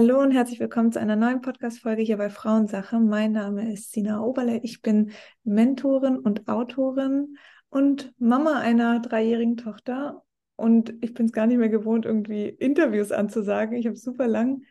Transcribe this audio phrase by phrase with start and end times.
[0.00, 2.98] Hallo und herzlich willkommen zu einer neuen Podcast-Folge hier bei Frauensache.
[2.98, 4.58] Mein Name ist Sina Oberle.
[4.62, 5.12] Ich bin
[5.44, 7.36] Mentorin und Autorin
[7.68, 10.24] und Mama einer dreijährigen Tochter.
[10.56, 13.76] Und ich bin es gar nicht mehr gewohnt, irgendwie Interviews anzusagen.
[13.76, 14.62] Ich habe super lang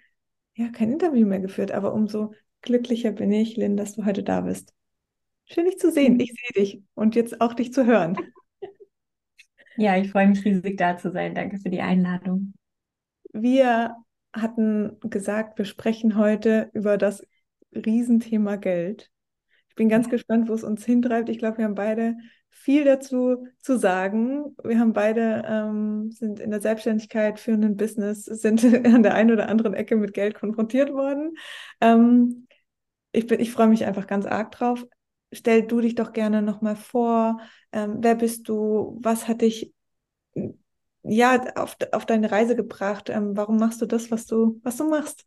[0.56, 4.42] ja kein Interview mehr geführt, aber umso glücklicher bin ich, Lynn, dass du heute da
[4.42, 4.73] bist.
[5.46, 6.20] Schön, dich zu sehen.
[6.20, 8.18] Ich sehe dich und jetzt auch dich zu hören.
[9.78, 11.36] Ja, ich freue mich riesig da zu sein.
[11.36, 12.54] Danke für die Einladung.
[13.32, 13.96] Wir
[14.34, 17.26] hatten gesagt, wir sprechen heute über das
[17.74, 19.10] Riesenthema Geld.
[19.70, 21.30] Ich bin ganz gespannt, wo es uns hintreibt.
[21.30, 22.18] Ich glaube, wir haben beide
[22.50, 24.56] viel dazu zu sagen.
[24.64, 29.31] Wir haben beide ähm, sind in der Selbstständigkeit, führen ein Business, sind an der einen
[29.31, 31.36] oder anderen Ecke mit Geld konfrontiert worden.
[31.81, 32.48] Ähm,
[33.12, 34.86] ich, bin, ich freue mich einfach ganz arg drauf.
[35.31, 37.40] Stell du dich doch gerne nochmal vor.
[37.72, 38.98] Ähm, wer bist du?
[39.02, 39.73] Was hat dich
[41.03, 43.09] ja, auf, auf deine Reise gebracht?
[43.09, 45.25] Ähm, warum machst du das, was du, was du machst?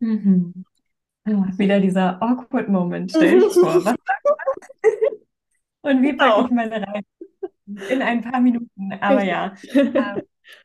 [0.00, 0.64] Mhm.
[1.26, 3.84] Oh, wieder dieser awkward Moment, stell dich vor.
[3.84, 3.94] Was
[5.82, 7.04] Und wie packe ich meine Reise?
[7.90, 9.54] In ein paar Minuten, aber ja.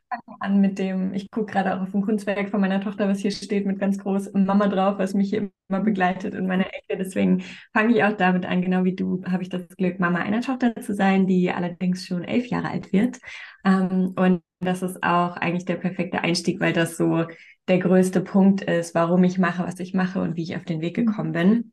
[0.08, 3.18] Fange an mit dem, ich gucke gerade auch auf ein Kunstwerk von meiner Tochter, was
[3.20, 6.96] hier steht, mit ganz groß Mama drauf, was mich hier immer begleitet in meiner Ecke.
[6.98, 10.40] Deswegen fange ich auch damit an, genau wie du, habe ich das Glück, Mama einer
[10.40, 13.18] Tochter zu sein, die allerdings schon elf Jahre alt wird.
[13.64, 17.24] Ähm, und das ist auch eigentlich der perfekte Einstieg, weil das so
[17.68, 20.80] der größte Punkt ist, warum ich mache, was ich mache und wie ich auf den
[20.80, 21.72] Weg gekommen bin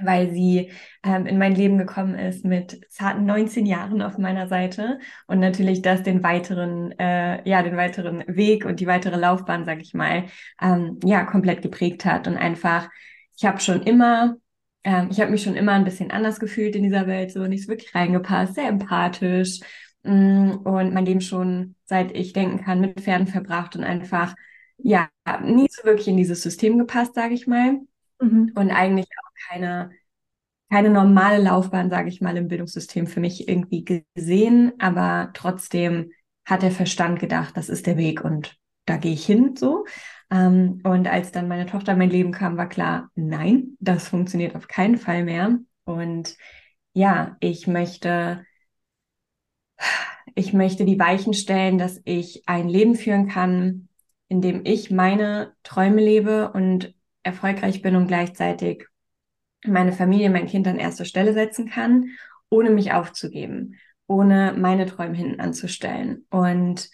[0.00, 0.70] weil sie
[1.04, 5.82] ähm, in mein Leben gekommen ist mit zarten 19 Jahren auf meiner Seite und natürlich
[5.82, 10.24] das den weiteren, äh, ja, den weiteren Weg und die weitere Laufbahn, sag ich mal,
[10.60, 12.88] ähm, ja, komplett geprägt hat und einfach,
[13.36, 14.36] ich habe schon immer,
[14.84, 17.64] ähm, ich habe mich schon immer ein bisschen anders gefühlt in dieser Welt, so nicht
[17.64, 19.60] so wirklich reingepasst, sehr empathisch
[20.02, 24.34] mh, mm, und mein Leben schon, seit ich denken kann, mit Pferden verbracht und einfach,
[24.78, 25.08] ja,
[25.42, 27.80] nie so wirklich in dieses System gepasst, sage ich mal.
[28.24, 28.52] Mhm.
[28.54, 29.90] Und eigentlich auch keine,
[30.70, 34.72] keine normale Laufbahn, sage ich mal, im Bildungssystem für mich irgendwie gesehen.
[34.78, 36.10] Aber trotzdem
[36.44, 39.86] hat der Verstand gedacht, das ist der Weg und da gehe ich hin so.
[40.30, 44.56] Ähm, und als dann meine Tochter in mein Leben kam, war klar, nein, das funktioniert
[44.56, 45.58] auf keinen Fall mehr.
[45.84, 46.36] Und
[46.92, 48.44] ja, ich möchte,
[50.34, 53.88] ich möchte die Weichen stellen, dass ich ein Leben führen kann,
[54.28, 58.86] in dem ich meine Träume lebe und erfolgreich bin und gleichzeitig
[59.66, 62.10] meine Familie, mein Kind an erster Stelle setzen kann,
[62.50, 63.76] ohne mich aufzugeben,
[64.06, 66.26] ohne meine Träume hinten anzustellen.
[66.30, 66.90] Und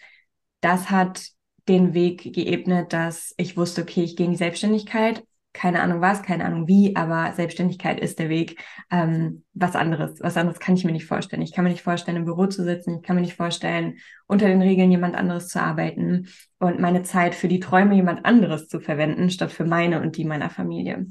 [0.61, 1.29] das hat
[1.69, 6.23] den Weg geebnet, dass ich wusste, okay, ich gehe in die Selbstständigkeit, keine Ahnung was,
[6.23, 8.63] keine Ahnung wie, aber Selbstständigkeit ist der Weg.
[8.91, 11.43] Ähm, was anderes, was anderes kann ich mir nicht vorstellen.
[11.43, 12.97] Ich kann mir nicht vorstellen, im Büro zu sitzen.
[12.97, 16.29] Ich kann mir nicht vorstellen, unter den Regeln jemand anderes zu arbeiten
[16.59, 20.25] und meine Zeit für die Träume jemand anderes zu verwenden, statt für meine und die
[20.25, 21.07] meiner Familie.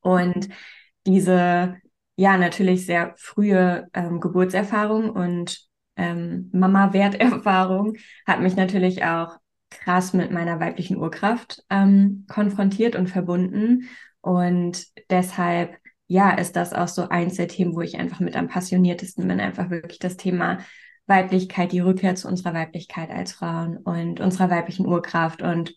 [0.00, 0.48] Und
[1.06, 1.76] diese,
[2.16, 5.60] ja, natürlich sehr frühe ähm, Geburtserfahrung und
[5.96, 7.96] ähm, Mama-Werterfahrung
[8.26, 9.38] hat mich natürlich auch
[9.70, 13.88] krass mit meiner weiblichen Urkraft ähm, konfrontiert und verbunden.
[14.20, 18.48] Und deshalb, ja, ist das auch so eins der Themen, wo ich einfach mit am
[18.48, 20.58] passioniertesten bin, einfach wirklich das Thema
[21.06, 25.74] Weiblichkeit, die Rückkehr zu unserer Weiblichkeit als Frauen und unserer weiblichen Urkraft und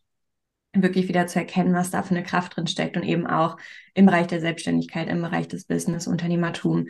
[0.74, 3.58] wirklich wieder zu erkennen, was da für eine Kraft drin steckt und eben auch
[3.94, 6.88] im Bereich der Selbstständigkeit, im Bereich des Business, Unternehmertum,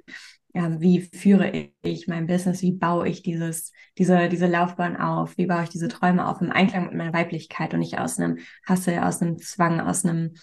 [0.53, 5.45] ja, wie führe ich mein Business, wie baue ich dieses, diese, diese Laufbahn auf, wie
[5.45, 8.99] baue ich diese Träume auf im Einklang mit meiner Weiblichkeit und nicht aus einem Hassel,
[8.99, 10.33] aus einem Zwang, aus einem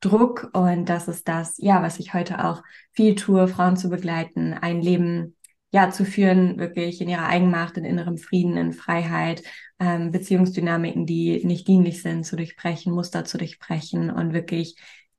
[0.00, 0.50] Druck.
[0.52, 2.62] Und das ist das, ja, was ich heute auch
[2.92, 5.36] viel tue, Frauen zu begleiten, ein Leben
[5.70, 9.42] ja zu führen, wirklich in ihrer Eigenmacht, in innerem Frieden, in Freiheit,
[9.78, 14.76] ähm, Beziehungsdynamiken, die nicht dienlich sind, zu durchbrechen, Muster zu durchbrechen und wirklich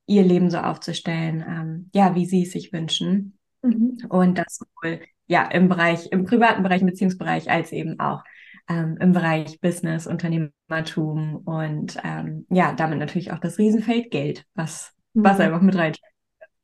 [0.07, 3.38] ihr Leben so aufzustellen, ähm, ja, wie sie es sich wünschen.
[3.62, 3.98] Mhm.
[4.10, 8.24] Und das sowohl ja im Bereich, im privaten Bereich, im Beziehungsbereich, als eben auch
[8.70, 14.94] ähm, im Bereich Business, Unternehmertum und ähm, ja, damit natürlich auch das Riesenfeld Geld, was,
[15.14, 15.24] mhm.
[15.24, 16.14] was einfach mit reinsteckt.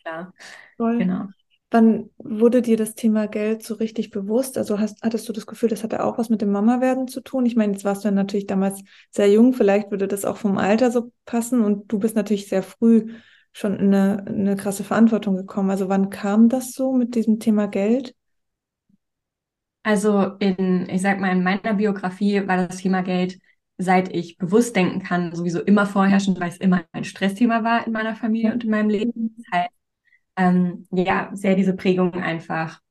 [0.02, 0.34] Klar.
[0.78, 1.00] Voll.
[1.00, 1.26] Genau.
[1.72, 4.58] Wann wurde dir das Thema Geld so richtig bewusst?
[4.58, 7.46] Also hast, hattest du das Gefühl, das hatte auch was mit dem Mama-Werden zu tun?
[7.46, 10.58] Ich meine, jetzt warst du ja natürlich damals sehr jung, vielleicht würde das auch vom
[10.58, 13.14] Alter so passen und du bist natürlich sehr früh
[13.56, 15.69] schon eine, eine krasse Verantwortung gekommen.
[15.69, 18.13] Also wann kam das so mit diesem Thema Geld?
[19.81, 23.40] Also in, ich sag mal, in meiner Biografie war das Thema Geld,
[23.78, 27.94] seit ich bewusst denken kann, sowieso immer vorherrschend, weil es immer ein Stressthema war in
[27.94, 29.36] meiner Familie und in meinem Leben.
[29.38, 29.69] Das heißt,
[30.36, 32.81] ähm, ja, sehr diese Prägung einfach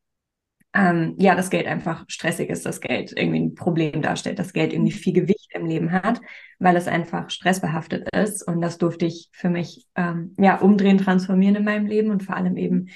[0.75, 4.73] ähm, ja, das Geld einfach stressig ist, das Geld irgendwie ein Problem darstellt, das Geld
[4.73, 6.21] irgendwie viel Gewicht im Leben hat,
[6.59, 8.43] weil es einfach stressbehaftet ist.
[8.47, 12.37] Und das durfte ich für mich ähm, ja umdrehen, transformieren in meinem Leben und vor
[12.37, 12.89] allem eben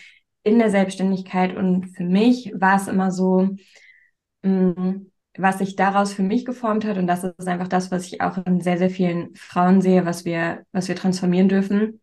[0.42, 1.56] in der Selbstständigkeit.
[1.56, 3.48] Und für mich war es immer so,
[4.42, 5.06] mh, mm,
[5.38, 8.44] was sich daraus für mich geformt hat, und das ist einfach das, was ich auch
[8.44, 12.00] in sehr, sehr vielen Frauen sehe, was wir, was wir transformieren dürfen,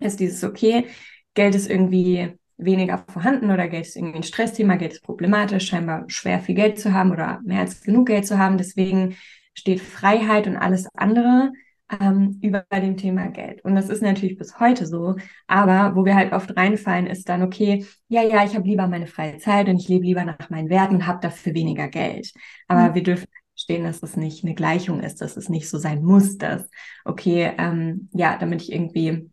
[0.00, 0.86] ist dieses, okay,
[1.34, 6.04] Geld ist irgendwie weniger vorhanden oder Geld ist irgendwie ein Stressthema, Geld ist problematisch, scheinbar
[6.08, 8.58] schwer viel Geld zu haben oder mehr als genug Geld zu haben.
[8.58, 9.16] Deswegen
[9.54, 11.52] steht Freiheit und alles andere
[12.00, 13.64] ähm, über dem Thema Geld.
[13.64, 15.16] Und das ist natürlich bis heute so.
[15.46, 19.06] Aber wo wir halt oft reinfallen, ist dann, okay, ja, ja, ich habe lieber meine
[19.06, 22.32] freie Zeit und ich lebe lieber nach meinen Werten und habe dafür weniger Geld.
[22.68, 22.94] Aber mhm.
[22.94, 26.38] wir dürfen verstehen, dass das nicht eine Gleichung ist, dass es nicht so sein muss,
[26.38, 26.68] dass,
[27.04, 29.30] okay, ähm, ja, damit ich irgendwie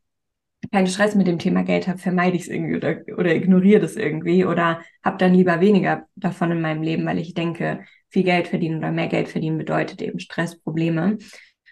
[0.72, 3.96] keinen Stress mit dem Thema Geld habe, vermeide ich es irgendwie oder, oder ignoriere das
[3.96, 8.48] irgendwie oder habe dann lieber weniger davon in meinem Leben, weil ich denke, viel Geld
[8.48, 11.18] verdienen oder mehr Geld verdienen bedeutet eben Stress, Probleme.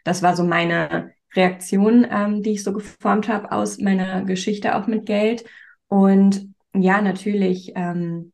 [0.04, 4.88] Das war so meine Reaktion, ähm, die ich so geformt habe aus meiner Geschichte auch
[4.88, 5.45] mit Geld.
[5.88, 8.34] Und ja, natürlich ähm,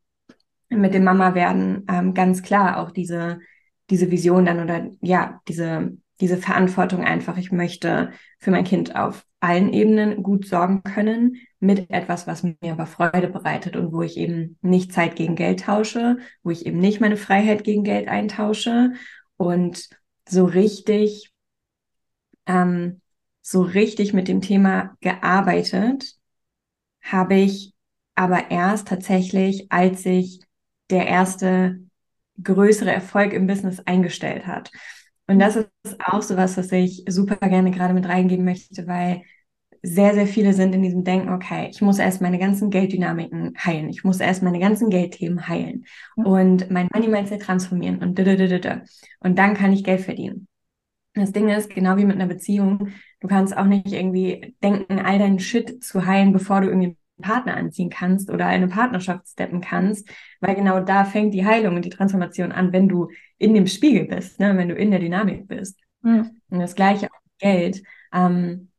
[0.69, 3.39] mit dem Mama werden ähm, ganz klar auch diese,
[3.89, 7.37] diese Vision dann oder ja, diese, diese Verantwortung einfach.
[7.37, 12.55] Ich möchte für mein Kind auf allen Ebenen gut sorgen können mit etwas, was mir
[12.63, 16.79] aber Freude bereitet und wo ich eben nicht Zeit gegen Geld tausche, wo ich eben
[16.79, 18.93] nicht meine Freiheit gegen Geld eintausche
[19.37, 19.89] und
[20.27, 21.31] so richtig,
[22.47, 23.01] ähm,
[23.41, 26.15] so richtig mit dem Thema gearbeitet
[27.01, 27.73] habe ich
[28.15, 30.41] aber erst tatsächlich, als sich
[30.89, 31.79] der erste
[32.41, 34.71] größere Erfolg im Business eingestellt hat.
[35.27, 35.69] Und das ist
[35.99, 39.23] auch so was, was ich super gerne gerade mit reingeben möchte, weil
[39.85, 43.89] sehr, sehr viele sind in diesem Denken, okay, ich muss erst meine ganzen Gelddynamiken heilen,
[43.89, 45.85] ich muss erst meine ganzen Geldthemen heilen
[46.15, 48.81] und mein Money Mindset transformieren und da,
[49.19, 50.47] und dann kann ich Geld verdienen.
[51.13, 52.89] Das Ding ist, genau wie mit einer Beziehung,
[53.21, 56.97] du kannst auch nicht irgendwie denken, all deinen Shit zu heilen, bevor du irgendwie einen
[57.21, 60.09] Partner anziehen kannst oder eine Partnerschaft steppen kannst,
[60.41, 64.05] weil genau da fängt die Heilung und die Transformation an, wenn du in dem Spiegel
[64.05, 64.57] bist, ne?
[64.57, 65.79] wenn du in der Dynamik bist.
[66.01, 66.41] Mhm.
[66.49, 67.83] Und das gleiche auch mit Geld.
[68.11, 68.69] Ähm,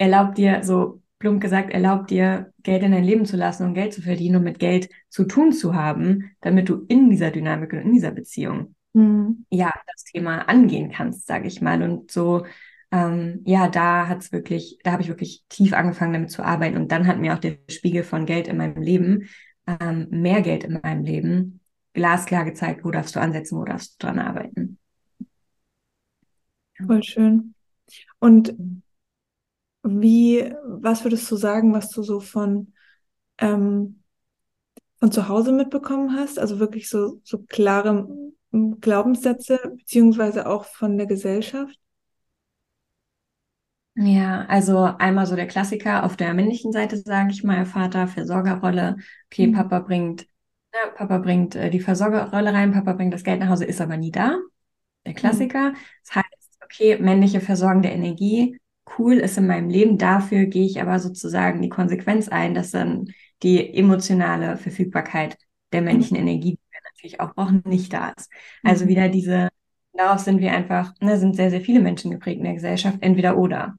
[0.00, 3.92] erlaubt dir, so plump gesagt, erlaubt dir, Geld in dein Leben zu lassen und Geld
[3.92, 7.80] zu verdienen und mit Geld zu tun zu haben, damit du in dieser Dynamik und
[7.80, 9.44] in dieser Beziehung mhm.
[9.50, 11.82] ja das Thema angehen kannst, sage ich mal.
[11.82, 12.46] Und so,
[12.90, 16.78] ähm, ja, da hat's wirklich, da habe ich wirklich tief angefangen, damit zu arbeiten.
[16.78, 19.28] Und dann hat mir auch der Spiegel von Geld in meinem Leben,
[19.66, 21.60] ähm, mehr Geld in meinem Leben,
[21.92, 24.78] glasklar gezeigt, wo darfst du ansetzen, wo darfst du dran arbeiten.
[26.86, 27.54] Voll schön.
[28.18, 28.82] Und mhm.
[29.82, 32.72] Wie, was würdest du sagen, was du so von,
[33.38, 34.02] ähm,
[34.98, 36.38] von zu Hause mitbekommen hast?
[36.38, 38.08] Also wirklich so, so klare
[38.52, 41.78] Glaubenssätze, beziehungsweise auch von der Gesellschaft?
[43.94, 48.96] Ja, also einmal so der Klassiker auf der männlichen Seite, sage ich mal, Vater, Versorgerrolle.
[49.26, 49.52] Okay, mhm.
[49.52, 50.26] Papa bringt,
[50.72, 53.96] ja, Papa bringt äh, die Versorgerrolle rein, Papa bringt das Geld nach Hause, ist aber
[53.96, 54.38] nie da.
[55.04, 55.16] Der mhm.
[55.16, 55.70] Klassiker.
[55.70, 55.76] Mhm.
[56.04, 58.58] Das heißt, okay, männliche versorgende Energie,
[58.98, 59.98] cool ist in meinem Leben.
[59.98, 65.38] Dafür gehe ich aber sozusagen die Konsequenz ein, dass dann die emotionale Verfügbarkeit
[65.72, 66.26] der männlichen mhm.
[66.26, 68.30] Energie, die wir natürlich auch brauchen, nicht da ist.
[68.62, 68.88] Also mhm.
[68.88, 69.48] wieder diese,
[69.92, 73.36] darauf sind wir einfach, ne, sind sehr, sehr viele Menschen geprägt in der Gesellschaft, entweder
[73.36, 73.76] oder.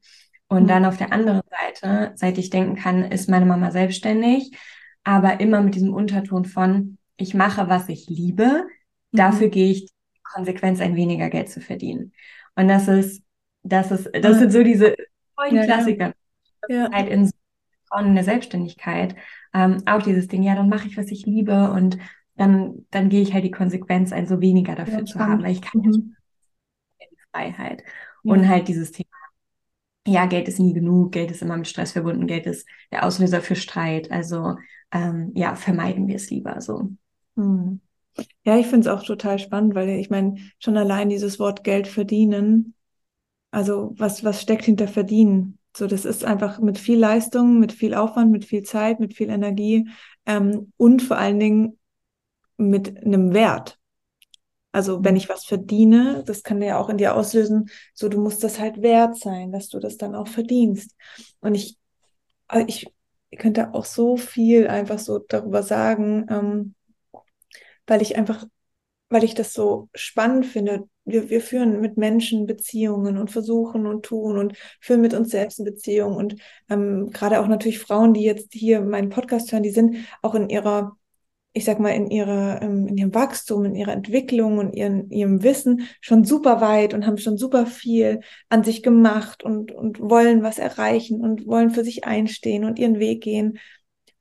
[0.47, 0.67] Und mhm.
[0.67, 4.51] dann auf der anderen Seite, seit ich denken kann, ist meine Mama selbstständig,
[5.03, 8.65] aber immer mit diesem Unterton von, ich mache, was ich liebe,
[9.11, 9.51] dafür mhm.
[9.51, 12.13] gehe ich die Konsequenz, ein weniger Geld zu verdienen.
[12.55, 13.23] Und das ist
[13.63, 14.95] das ist, das sind so diese
[15.51, 16.13] ja, Klassiker.
[16.67, 16.89] Ja.
[16.91, 17.29] Halt in
[17.99, 19.15] in der Selbstständigkeit.
[19.53, 21.97] Ähm, auch dieses Ding, ja, dann mache ich, was ich liebe und
[22.35, 25.51] dann, dann gehe ich halt die Konsequenz ein, so weniger dafür ja, zu haben, weil
[25.51, 26.15] ich kann mhm.
[27.01, 27.83] die Freiheit.
[28.23, 29.09] Und halt dieses Thema,
[30.07, 33.41] ja, Geld ist nie genug, Geld ist immer mit Stress verbunden, Geld ist der Auslöser
[33.41, 34.09] für Streit.
[34.09, 34.55] Also
[34.91, 36.89] ähm, ja, vermeiden wir es lieber so.
[37.35, 37.81] Mhm.
[38.43, 41.87] Ja, ich finde es auch total spannend, weil ich meine, schon allein dieses Wort Geld
[41.87, 42.73] verdienen
[43.51, 45.59] also was, was steckt hinter Verdienen?
[45.75, 49.29] So, das ist einfach mit viel Leistung, mit viel Aufwand, mit viel Zeit, mit viel
[49.29, 49.89] Energie
[50.25, 51.79] ähm, und vor allen Dingen
[52.57, 53.77] mit einem Wert.
[54.73, 58.43] Also wenn ich was verdiene, das kann ja auch in dir auslösen, so du musst
[58.43, 60.95] das halt wert sein, dass du das dann auch verdienst.
[61.41, 61.77] Und ich,
[62.49, 62.87] äh, ich
[63.37, 66.75] könnte auch so viel einfach so darüber sagen, ähm,
[67.87, 68.45] weil ich einfach,
[69.11, 74.05] weil ich das so spannend finde, wir, wir führen mit Menschen Beziehungen und versuchen und
[74.05, 76.15] tun und führen mit uns selbst eine Beziehung.
[76.15, 76.35] Und
[76.69, 80.49] ähm, gerade auch natürlich Frauen, die jetzt hier meinen Podcast hören, die sind auch in
[80.49, 80.95] ihrer
[81.53, 85.43] ich sag mal, in ihrer, ähm, in ihrem Wachstum, in ihrer Entwicklung und ihren, ihrem
[85.43, 90.43] Wissen schon super weit und haben schon super viel an sich gemacht und, und wollen
[90.43, 93.59] was erreichen und wollen für sich einstehen und ihren Weg gehen.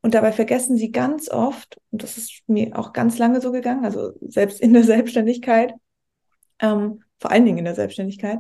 [0.03, 3.85] Und dabei vergessen sie ganz oft, und das ist mir auch ganz lange so gegangen,
[3.85, 5.75] also selbst in der Selbstständigkeit,
[6.61, 8.39] ähm, vor allen Dingen in der Selbstständigkeit,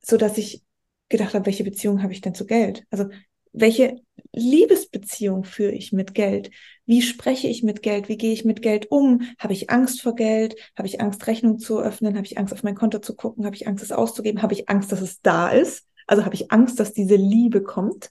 [0.00, 0.62] so dass ich
[1.08, 2.84] gedacht habe, welche Beziehung habe ich denn zu Geld?
[2.90, 3.06] Also
[3.52, 4.00] welche
[4.32, 6.50] Liebesbeziehung führe ich mit Geld?
[6.86, 8.08] Wie spreche ich mit Geld?
[8.08, 9.22] Wie gehe ich mit Geld um?
[9.38, 10.56] Habe ich Angst vor Geld?
[10.76, 12.16] Habe ich Angst, Rechnung zu öffnen?
[12.16, 13.44] Habe ich Angst, auf mein Konto zu gucken?
[13.44, 14.42] Habe ich Angst, es auszugeben?
[14.42, 15.86] Habe ich Angst, dass es da ist?
[16.06, 18.10] Also habe ich Angst, dass diese Liebe kommt?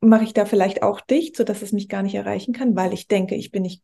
[0.00, 2.92] Mache ich da vielleicht auch dicht, so dass es mich gar nicht erreichen kann, weil
[2.92, 3.82] ich denke, ich bin nicht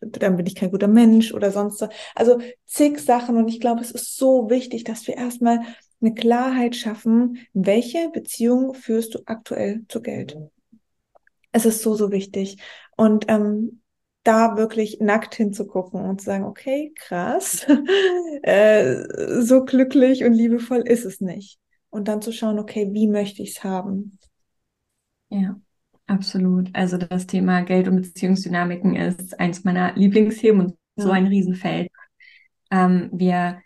[0.00, 1.90] dann bin ich kein guter Mensch oder sonst was.
[2.14, 5.60] Also zig Sachen und ich glaube, es ist so wichtig, dass wir erstmal
[6.00, 10.36] eine Klarheit schaffen, welche Beziehung führst du aktuell zu Geld.
[11.52, 12.58] Es ist so, so wichtig.
[12.96, 13.82] Und ähm,
[14.22, 17.66] da wirklich nackt hinzugucken und zu sagen, okay, krass,
[18.42, 21.58] äh, so glücklich und liebevoll ist es nicht.
[21.88, 24.18] Und dann zu schauen, okay, wie möchte ich es haben?
[25.30, 25.56] Ja,
[26.06, 26.68] absolut.
[26.74, 31.04] Also das Thema Geld und Beziehungsdynamiken ist eins meiner Lieblingsthemen und ja.
[31.04, 31.88] so ein Riesenfeld.
[32.70, 33.62] Ähm, wir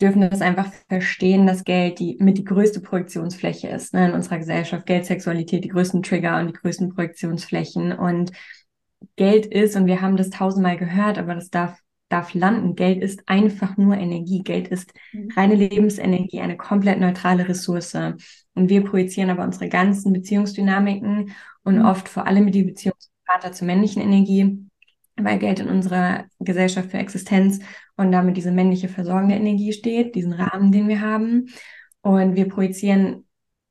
[0.00, 4.38] dürfen das einfach verstehen, dass Geld die mit die größte Projektionsfläche ist ne, in unserer
[4.38, 4.86] Gesellschaft.
[4.86, 7.92] Geld, Sexualität, die größten Trigger und die größten Projektionsflächen.
[7.92, 8.32] Und
[9.16, 12.76] Geld ist, und wir haben das tausendmal gehört, aber das darf, darf landen.
[12.76, 14.42] Geld ist einfach nur Energie.
[14.42, 15.30] Geld ist mhm.
[15.36, 17.94] reine Lebensenergie, eine komplett neutrale Ressource.
[17.94, 21.32] Und wir projizieren aber unsere ganzen Beziehungsdynamiken
[21.64, 21.84] und mhm.
[21.84, 24.66] oft vor allem die Beziehung zum Vater zur männlichen Energie
[25.16, 27.60] weil Geld in unserer Gesellschaft für Existenz
[27.96, 31.48] und damit diese männliche versorgende Energie steht, diesen Rahmen, den wir haben.
[32.02, 33.26] Und wir projizieren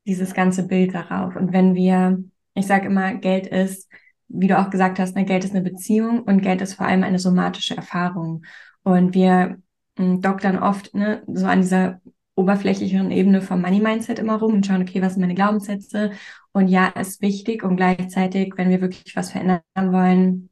[0.06, 1.36] dieses ganze Bild darauf.
[1.36, 2.22] Und wenn wir,
[2.54, 3.88] ich sage immer, Geld ist,
[4.28, 7.02] wie du auch gesagt hast, ne, Geld ist eine Beziehung und Geld ist vor allem
[7.02, 8.44] eine somatische Erfahrung.
[8.82, 9.58] Und wir
[9.96, 12.00] hm, doktern oft ne, so an dieser
[12.34, 16.12] oberflächlicheren Ebene vom Money Mindset immer rum und schauen, okay, was sind meine Glaubenssätze?
[16.52, 20.50] Und ja, ist wichtig und gleichzeitig, wenn wir wirklich was verändern wollen,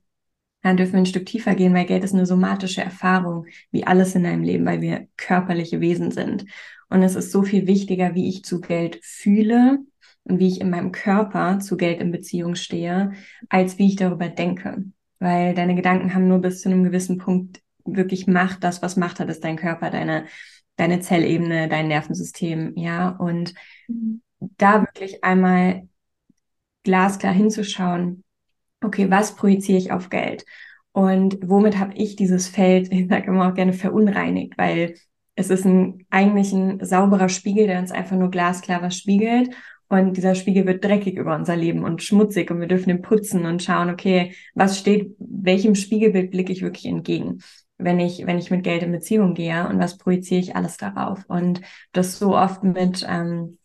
[0.62, 4.14] dann dürfen wir ein Stück tiefer gehen, weil Geld ist eine somatische Erfahrung, wie alles
[4.14, 6.46] in deinem Leben, weil wir körperliche Wesen sind.
[6.88, 9.80] Und es ist so viel wichtiger, wie ich zu Geld fühle
[10.24, 13.12] und wie ich in meinem Körper zu Geld in Beziehung stehe,
[13.48, 14.84] als wie ich darüber denke.
[15.18, 18.64] Weil deine Gedanken haben nur bis zu einem gewissen Punkt wirklich Macht.
[18.64, 20.26] Das, was Macht hat, ist dein Körper, deine,
[20.76, 23.10] deine Zellebene, dein Nervensystem, ja.
[23.10, 23.54] Und
[23.88, 24.22] mhm.
[24.38, 25.88] da wirklich einmal
[26.82, 28.24] glasklar hinzuschauen,
[28.82, 30.44] okay, was projiziere ich auf Geld?
[30.92, 34.94] Und womit habe ich dieses Feld, ich sage immer auch gerne, verunreinigt, weil
[35.36, 39.50] es ist ein, eigentlich ein sauberer Spiegel, der uns einfach nur glasklar was spiegelt.
[40.00, 43.46] Und dieser Spiegel wird dreckig über unser Leben und schmutzig und wir dürfen ihn putzen
[43.46, 47.42] und schauen, okay, was steht, welchem Spiegelbild blicke ich wirklich entgegen,
[47.78, 51.24] wenn ich, wenn ich mit Geld in Beziehung gehe und was projiziere ich alles darauf?
[51.28, 51.60] Und
[51.92, 53.58] das so oft mit ähm,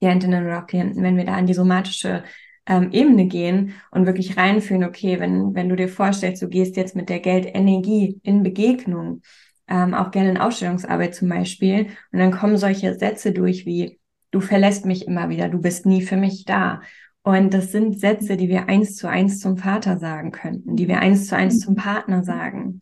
[0.00, 2.24] Klientinnen oder Klienten, wenn wir da an die somatische
[2.66, 6.96] ähm, Ebene gehen und wirklich reinfühlen, okay, wenn, wenn du dir vorstellst, du gehst jetzt
[6.96, 9.22] mit der Geldenergie in Begegnung,
[9.68, 13.98] ähm, auch gerne in Ausstellungsarbeit zum Beispiel, und dann kommen solche Sätze durch wie,
[14.34, 16.82] du verlässt mich immer wieder, du bist nie für mich da.
[17.22, 20.98] Und das sind Sätze, die wir eins zu eins zum Vater sagen könnten, die wir
[20.98, 22.80] eins zu eins zum Partner sagen.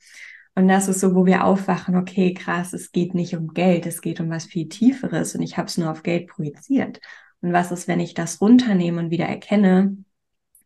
[0.54, 4.00] Und das ist so, wo wir aufwachen, okay, krass, es geht nicht um Geld, es
[4.00, 7.00] geht um was viel Tieferes und ich habe es nur auf Geld projiziert.
[7.40, 9.96] Und was ist, wenn ich das runternehme und wieder erkenne,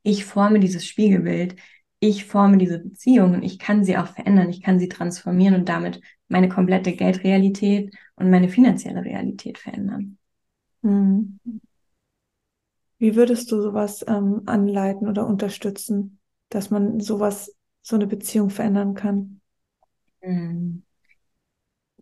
[0.02, 1.56] ich forme dieses Spiegelbild,
[2.00, 5.68] ich forme diese Beziehung und ich kann sie auch verändern, ich kann sie transformieren und
[5.68, 10.18] damit meine komplette Geldrealität und meine finanzielle Realität verändern.
[10.86, 11.40] Hm.
[12.98, 18.94] Wie würdest du sowas ähm, anleiten oder unterstützen, dass man sowas, so eine Beziehung verändern
[18.94, 19.40] kann?
[20.20, 20.82] Hm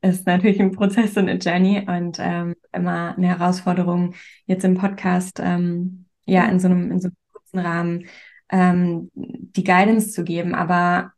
[0.04, 4.14] ist natürlich ein Prozess und eine Journey und ähm, immer eine Herausforderung,
[4.46, 8.06] jetzt im Podcast, ähm, ja, in so einem, in so einem kurzen Rahmen
[8.50, 10.54] ähm, die Guidance zu geben.
[10.54, 11.12] Aber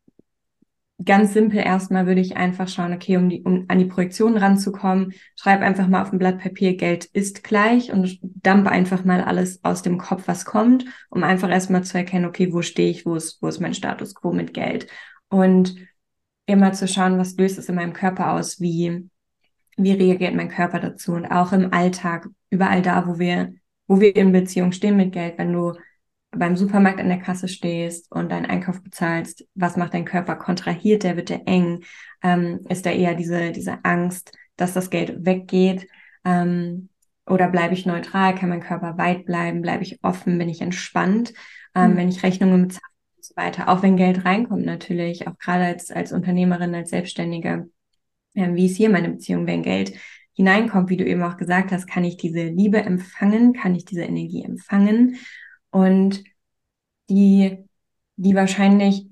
[1.04, 5.12] ganz simpel erstmal würde ich einfach schauen, okay, um, die, um an die Projektion ranzukommen,
[5.34, 9.62] schreib einfach mal auf ein Blatt Papier, Geld ist gleich und dump einfach mal alles
[9.62, 13.14] aus dem Kopf, was kommt, um einfach erstmal zu erkennen, okay, wo stehe ich, wo
[13.14, 14.86] ist, wo ist mein Status quo mit Geld?
[15.28, 15.76] Und
[16.46, 19.10] immer zu schauen, was löst es in meinem Körper aus, wie,
[19.76, 23.52] wie reagiert mein Körper dazu und auch im Alltag, überall da, wo wir,
[23.86, 25.74] wo wir in Beziehung stehen mit Geld, wenn du
[26.38, 30.36] beim Supermarkt an der Kasse stehst und deinen Einkauf bezahlst, was macht dein Körper?
[30.36, 31.84] Kontrahiert der, wird der eng?
[32.22, 35.88] Ähm, ist da eher diese, diese Angst, dass das Geld weggeht?
[36.24, 36.88] Ähm,
[37.26, 38.34] oder bleibe ich neutral?
[38.34, 39.62] Kann mein Körper weit bleiben?
[39.62, 40.38] Bleibe ich offen?
[40.38, 41.32] Bin ich entspannt?
[41.74, 41.96] Ähm, mhm.
[41.96, 42.82] Wenn ich Rechnungen bezahle,
[43.20, 43.68] so weiter.
[43.68, 47.68] Auch wenn Geld reinkommt natürlich, auch gerade als, als Unternehmerin, als Selbstständige,
[48.34, 49.92] äh, wie ist hier meine Beziehung, wenn Geld
[50.34, 54.02] hineinkommt, wie du eben auch gesagt hast, kann ich diese Liebe empfangen, kann ich diese
[54.02, 55.16] Energie empfangen
[55.76, 56.24] und
[57.10, 57.58] die,
[58.16, 59.08] die wahrscheinlich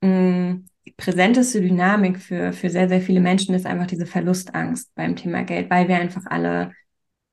[0.00, 0.66] mh, mm,
[0.96, 5.70] präsenteste Dynamik für, für sehr, sehr viele Menschen ist einfach diese Verlustangst beim Thema Geld,
[5.70, 6.72] weil wir einfach alle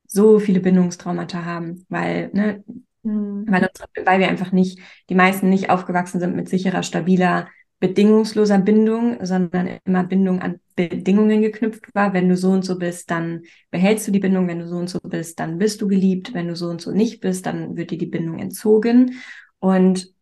[0.05, 2.63] so viele Bindungstraumata haben, weil, ne,
[3.01, 3.45] mhm.
[3.47, 7.47] weil, unsere, weil wir einfach nicht, die meisten nicht aufgewachsen sind mit sicherer, stabiler,
[7.79, 12.13] bedingungsloser Bindung, sondern immer Bindung an Bedingungen geknüpft war.
[12.13, 14.47] Wenn du so und so bist, dann behältst du die Bindung.
[14.47, 16.33] Wenn du so und so bist, dann bist du geliebt.
[16.33, 19.15] Wenn du so und so nicht bist, dann wird dir die Bindung entzogen.
[19.59, 20.13] Und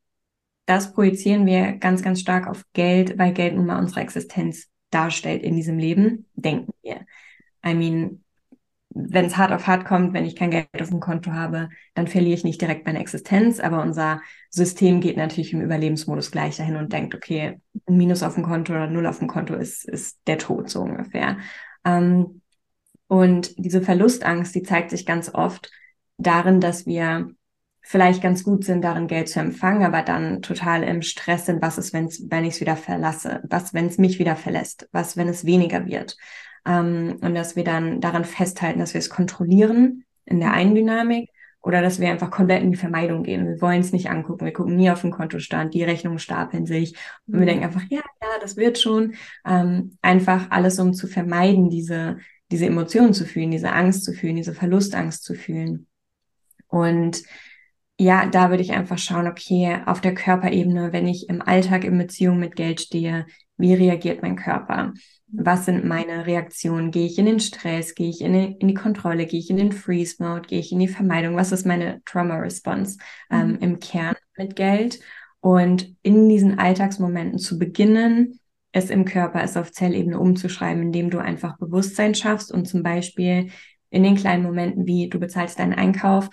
[0.66, 5.44] das projizieren wir ganz, ganz stark auf Geld, weil Geld nun mal unsere Existenz darstellt
[5.44, 7.06] in diesem Leben, denken wir.
[7.66, 8.24] I mean,
[8.90, 12.08] wenn es hart auf hart kommt, wenn ich kein Geld auf dem Konto habe, dann
[12.08, 16.78] verliere ich nicht direkt meine Existenz, aber unser System geht natürlich im Überlebensmodus gleich dahin
[16.78, 20.20] und denkt, okay, ein Minus auf dem Konto oder Null auf dem Konto ist, ist
[20.28, 21.38] der Tod so ungefähr.
[21.86, 22.42] Ähm,
[23.08, 25.72] und diese Verlustangst, die zeigt sich ganz oft
[26.18, 27.32] darin, dass wir
[27.82, 31.78] vielleicht ganz gut sind, darin Geld zu empfangen, aber dann total im Stress sind, was
[31.78, 35.30] ist, wenn's, wenn ich es wieder verlasse, was, wenn es mich wieder verlässt, was, wenn
[35.30, 36.18] es weniger wird.
[36.68, 41.30] Ähm, und dass wir dann daran festhalten, dass wir es kontrollieren in der einen Dynamik
[41.62, 43.48] oder dass wir einfach komplett in die Vermeidung gehen.
[43.48, 46.96] Wir wollen es nicht angucken, wir gucken nie auf den Kontostand, die Rechnungen stapeln sich
[47.26, 47.46] und wir mhm.
[47.46, 49.16] denken einfach, ja, ja, das wird schon.
[49.46, 52.18] Ähm, einfach alles, um zu vermeiden, diese,
[52.52, 55.88] diese Emotionen zu fühlen, diese Angst zu fühlen, diese Verlustangst zu fühlen.
[56.68, 57.24] Und
[58.00, 61.98] ja, da würde ich einfach schauen, okay, auf der Körperebene, wenn ich im Alltag in
[61.98, 63.26] Beziehung mit Geld stehe,
[63.58, 64.94] wie reagiert mein Körper?
[65.30, 66.92] Was sind meine Reaktionen?
[66.92, 67.96] Gehe ich in den Stress?
[67.96, 69.26] Gehe ich in die, in die Kontrolle?
[69.26, 70.48] Gehe ich in den Freeze-Mode?
[70.48, 71.36] Gehe ich in die Vermeidung?
[71.36, 72.98] Was ist meine Trauma-Response
[73.30, 73.58] ähm, mhm.
[73.60, 75.00] im Kern mit Geld?
[75.40, 78.40] Und in diesen Alltagsmomenten zu beginnen,
[78.72, 83.50] es im Körper, es auf Zellebene umzuschreiben, indem du einfach Bewusstsein schaffst und zum Beispiel
[83.90, 86.30] in den kleinen Momenten, wie du bezahlst deinen Einkauf,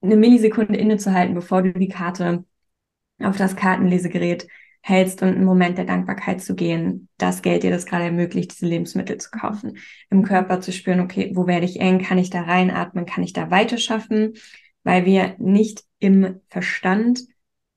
[0.00, 2.44] eine Millisekunde innezuhalten, bevor du die Karte
[3.20, 4.46] auf das Kartenlesegerät
[4.86, 8.66] hältst und einen Moment der Dankbarkeit zu gehen, das Geld dir das gerade ermöglicht, diese
[8.66, 9.78] Lebensmittel zu kaufen,
[10.10, 13.32] im Körper zu spüren, okay, wo werde ich eng, kann ich da reinatmen, kann ich
[13.32, 14.34] da weiter schaffen,
[14.82, 17.20] weil wir nicht im Verstand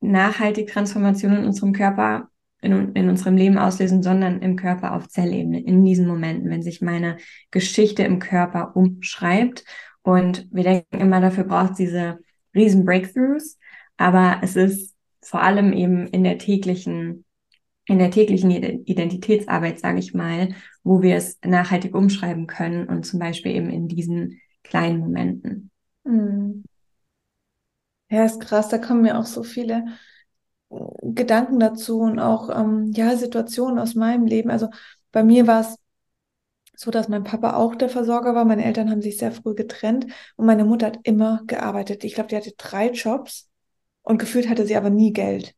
[0.02, 2.28] nachhaltig Transformationen in unserem Körper,
[2.60, 6.82] in, in unserem Leben auslösen, sondern im Körper auf Zellebene, in diesen Momenten, wenn sich
[6.82, 7.16] meine
[7.52, 9.64] Geschichte im Körper umschreibt.
[10.02, 12.20] Und wir denken immer, dafür braucht es diese
[12.54, 13.58] riesen Breakthroughs.
[13.96, 14.97] Aber es ist
[15.28, 17.26] vor allem eben in der täglichen,
[17.86, 23.20] in der täglichen Identitätsarbeit, sage ich mal, wo wir es nachhaltig umschreiben können und zum
[23.20, 25.70] Beispiel eben in diesen kleinen Momenten.
[26.06, 26.64] Mhm.
[28.10, 29.84] Ja, ist krass, da kommen mir auch so viele
[31.02, 34.50] Gedanken dazu und auch ähm, ja Situationen aus meinem Leben.
[34.50, 34.70] Also
[35.12, 35.76] bei mir war es
[36.74, 38.46] so dass mein Papa auch der Versorger war.
[38.46, 40.06] Meine Eltern haben sich sehr früh getrennt
[40.38, 42.06] und meine Mutter hat immer gearbeitet.
[42.06, 43.47] Ich glaube, die hatte drei Jobs
[44.08, 45.54] und gefühlt hatte sie aber nie Geld.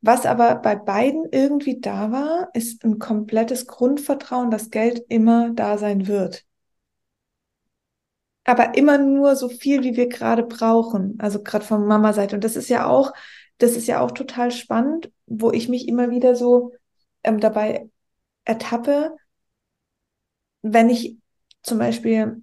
[0.00, 5.78] Was aber bei beiden irgendwie da war, ist ein komplettes Grundvertrauen, dass Geld immer da
[5.78, 6.44] sein wird.
[8.42, 11.16] Aber immer nur so viel, wie wir gerade brauchen.
[11.20, 12.34] Also gerade von Mama Seite.
[12.34, 13.12] Und das ist ja auch,
[13.58, 16.72] das ist ja auch total spannend, wo ich mich immer wieder so
[17.22, 17.88] ähm, dabei
[18.44, 19.16] ertappe,
[20.62, 21.16] wenn ich
[21.62, 22.42] zum Beispiel,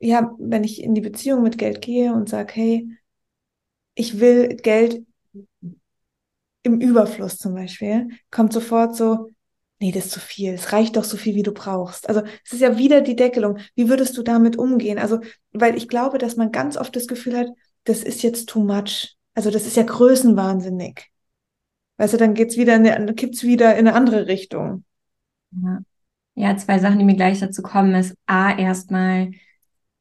[0.00, 2.88] ja, wenn ich in die Beziehung mit Geld gehe und sage, hey,
[3.94, 5.04] ich will Geld
[6.62, 9.30] im Überfluss zum Beispiel, kommt sofort so,
[9.80, 12.08] nee, das ist zu viel, es reicht doch so viel, wie du brauchst.
[12.08, 13.58] Also es ist ja wieder die Deckelung.
[13.74, 14.98] Wie würdest du damit umgehen?
[14.98, 15.20] Also,
[15.52, 17.48] weil ich glaube, dass man ganz oft das Gefühl hat,
[17.84, 19.16] das ist jetzt too much.
[19.34, 21.10] Also das ist ja größenwahnsinnig.
[21.96, 24.84] Weißt du, dann geht's wieder, in eine, kippt's wieder in eine andere Richtung.
[25.50, 25.80] Ja.
[26.34, 29.32] Ja, zwei Sachen, die mir gleich dazu kommen, ist A, erstmal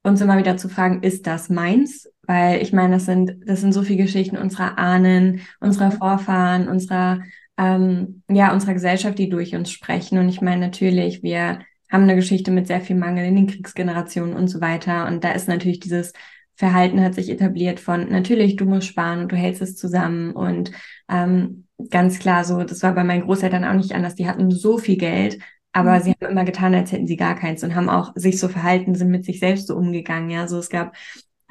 [0.04, 2.10] uns immer wieder zu fragen, ist das meins?
[2.24, 5.98] Weil ich meine, das sind, das sind so viele Geschichten unserer Ahnen, unserer mhm.
[5.98, 7.22] Vorfahren, unserer,
[7.58, 10.18] ähm, ja, unserer Gesellschaft, die durch uns sprechen.
[10.18, 11.60] Und ich meine, natürlich, wir
[11.92, 15.08] haben eine Geschichte mit sehr viel Mangel in den Kriegsgenerationen und so weiter.
[15.08, 16.14] Und da ist natürlich dieses
[16.56, 20.32] Verhalten hat sich etabliert von, natürlich, du musst sparen und du hältst es zusammen.
[20.32, 20.72] Und
[21.10, 24.14] ähm, ganz klar so, das war bei meinen Großeltern auch nicht anders.
[24.16, 25.40] Die hatten so viel Geld,
[25.74, 26.04] aber mhm.
[26.04, 28.94] sie haben immer getan, als hätten sie gar keins und haben auch sich so verhalten,
[28.94, 30.30] sind mit sich selbst so umgegangen.
[30.30, 30.96] Ja, so es gab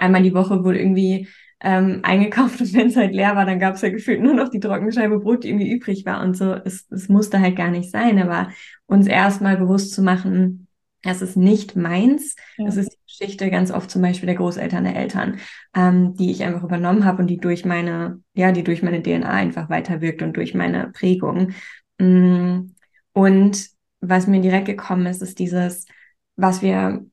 [0.00, 1.28] einmal die Woche wurde irgendwie
[1.60, 4.48] ähm, eingekauft und wenn es halt leer war, dann gab es ja gefühlt nur noch
[4.48, 6.54] die Trockenscheibe Brot, die irgendwie übrig war und so.
[6.54, 8.50] Es, es musste halt gar nicht sein, aber
[8.86, 10.68] uns erstmal bewusst zu machen,
[11.02, 12.36] Das ist nicht meins.
[12.56, 12.66] Ja.
[12.66, 15.38] Das ist die Geschichte ganz oft zum Beispiel der Großeltern, der Eltern,
[15.74, 19.30] ähm, die ich einfach übernommen habe und die durch meine, ja, die durch meine DNA
[19.30, 21.52] einfach weiterwirkt und durch meine Prägung.
[21.98, 22.72] Mm,
[23.12, 23.68] und
[24.00, 25.86] was mir direkt gekommen ist, ist dieses,
[26.36, 27.04] was wir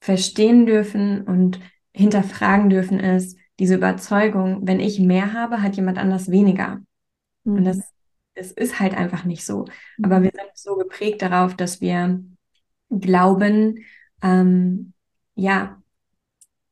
[0.00, 1.60] verstehen dürfen und
[1.92, 6.80] hinterfragen dürfen, ist diese Überzeugung, wenn ich mehr habe, hat jemand anders weniger.
[7.44, 7.56] Mhm.
[7.56, 7.78] Und das,
[8.34, 9.66] das ist halt einfach nicht so.
[9.98, 10.04] Mhm.
[10.04, 12.24] Aber wir sind so geprägt darauf, dass wir
[12.88, 13.84] glauben,
[14.22, 14.92] ähm,
[15.34, 15.80] ja,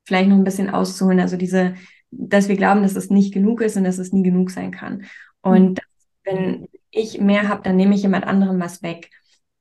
[0.04, 1.74] vielleicht noch ein bisschen auszuholen, also diese,
[2.10, 5.04] dass wir glauben, dass es nicht genug ist und dass es nie genug sein kann.
[5.42, 5.82] Und mhm.
[6.24, 9.10] wenn ich mehr habe, dann nehme ich jemand anderem was weg.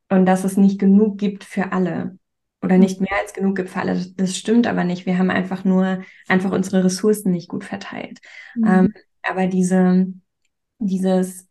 [0.10, 2.18] Und dass es nicht genug gibt für alle
[2.62, 2.82] oder mhm.
[2.82, 4.06] nicht mehr als genug gibt für alle.
[4.16, 5.06] Das stimmt aber nicht.
[5.06, 8.20] Wir haben einfach nur einfach unsere Ressourcen nicht gut verteilt.
[8.56, 8.68] Mhm.
[8.68, 8.94] Ähm,
[9.24, 10.08] aber diese,
[10.80, 11.48] dieses,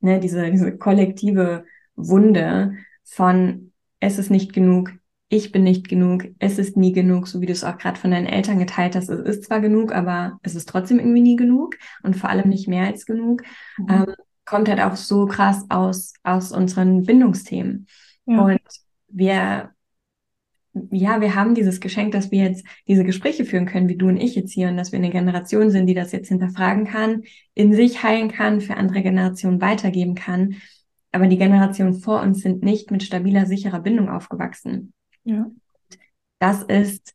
[0.00, 1.64] ne, diese, diese kollektive
[1.96, 4.92] Wunde von es ist nicht genug,
[5.28, 8.10] ich bin nicht genug, es ist nie genug, so wie du es auch gerade von
[8.10, 9.08] deinen Eltern geteilt hast.
[9.08, 12.66] Es ist zwar genug, aber es ist trotzdem irgendwie nie genug und vor allem nicht
[12.66, 13.42] mehr als genug.
[13.78, 13.86] Mhm.
[13.88, 17.86] Ähm, kommt halt auch so krass aus, aus unseren Bindungsthemen.
[18.26, 18.40] Ja.
[18.40, 18.60] Und
[19.08, 19.70] wir
[20.90, 24.16] ja, wir haben dieses Geschenk, dass wir jetzt diese Gespräche führen können, wie du und
[24.16, 27.22] ich jetzt hier, und dass wir eine Generation sind, die das jetzt hinterfragen kann,
[27.54, 30.56] in sich heilen kann, für andere Generationen weitergeben kann.
[31.12, 34.92] Aber die Generationen vor uns sind nicht mit stabiler, sicherer Bindung aufgewachsen.
[35.24, 35.50] Ja.
[36.38, 37.14] Das ist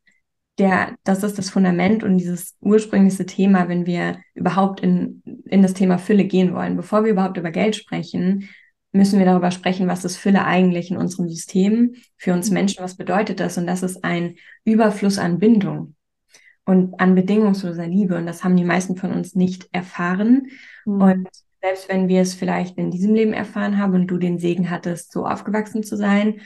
[0.57, 5.73] der, das ist das Fundament und dieses ursprünglichste Thema, wenn wir überhaupt in, in das
[5.73, 6.77] Thema Fülle gehen wollen.
[6.77, 8.49] Bevor wir überhaupt über Geld sprechen,
[8.95, 12.55] müssen wir darüber sprechen, was ist Fülle eigentlich in unserem System für uns mhm.
[12.55, 13.57] Menschen, was bedeutet das?
[13.57, 15.95] Und das ist ein Überfluss an Bindung
[16.65, 18.15] und an bedingungsloser Liebe.
[18.17, 20.47] Und das haben die meisten von uns nicht erfahren.
[20.85, 21.01] Mhm.
[21.01, 21.29] Und
[21.61, 25.11] selbst wenn wir es vielleicht in diesem Leben erfahren haben und du den Segen hattest,
[25.11, 26.41] so aufgewachsen zu sein,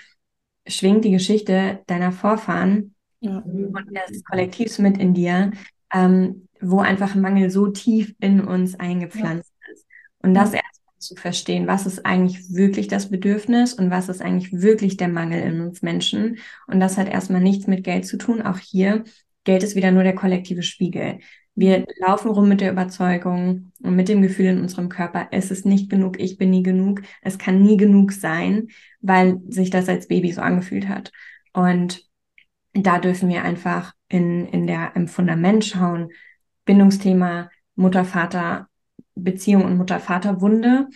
[0.67, 3.39] schwingt die Geschichte deiner Vorfahren ja.
[3.39, 3.73] und
[4.09, 5.51] des Kollektivs mit in dir,
[5.93, 9.73] ähm, wo einfach Mangel so tief in uns eingepflanzt ja.
[9.73, 9.85] ist.
[10.21, 10.68] Und das erst
[10.99, 15.41] zu verstehen, was ist eigentlich wirklich das Bedürfnis und was ist eigentlich wirklich der Mangel
[15.41, 16.37] in uns Menschen.
[16.67, 18.41] Und das hat erstmal nichts mit Geld zu tun.
[18.41, 19.03] Auch hier,
[19.43, 21.19] Geld ist wieder nur der kollektive Spiegel.
[21.55, 25.65] Wir laufen rum mit der Überzeugung und mit dem Gefühl in unserem Körper, es ist
[25.65, 28.69] nicht genug, ich bin nie genug, es kann nie genug sein,
[29.01, 31.11] weil sich das als Baby so angefühlt hat.
[31.51, 32.07] Und
[32.73, 36.11] da dürfen wir einfach in, in der, im Fundament schauen,
[36.63, 38.68] Bindungsthema, Mutter, Vater,
[39.23, 40.87] Beziehung und Mutter-Vater-Wunde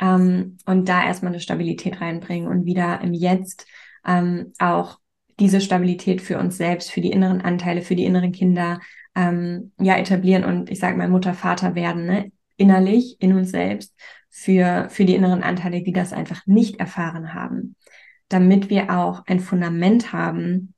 [0.00, 3.66] ähm, und da erstmal eine Stabilität reinbringen und wieder im Jetzt
[4.06, 4.98] ähm, auch
[5.38, 8.80] diese Stabilität für uns selbst, für die inneren Anteile, für die inneren Kinder
[9.14, 12.32] ähm, ja etablieren und ich sage mal Mutter, Vater werden, ne?
[12.56, 13.94] innerlich in uns selbst
[14.28, 17.76] für, für die inneren Anteile, die das einfach nicht erfahren haben,
[18.28, 20.74] damit wir auch ein Fundament haben,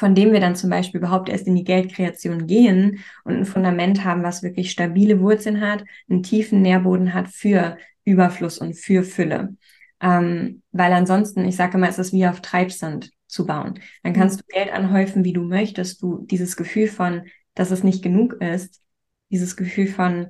[0.00, 4.02] von dem wir dann zum Beispiel überhaupt erst in die Geldkreation gehen und ein Fundament
[4.02, 9.58] haben, was wirklich stabile Wurzeln hat, einen tiefen Nährboden hat für Überfluss und für Fülle.
[10.00, 13.78] Ähm, weil ansonsten, ich sage immer, es ist wie auf Treibsand zu bauen.
[14.02, 16.00] Dann kannst du Geld anhäufen, wie du möchtest.
[16.00, 18.80] Du dieses Gefühl von, dass es nicht genug ist,
[19.28, 20.28] dieses Gefühl von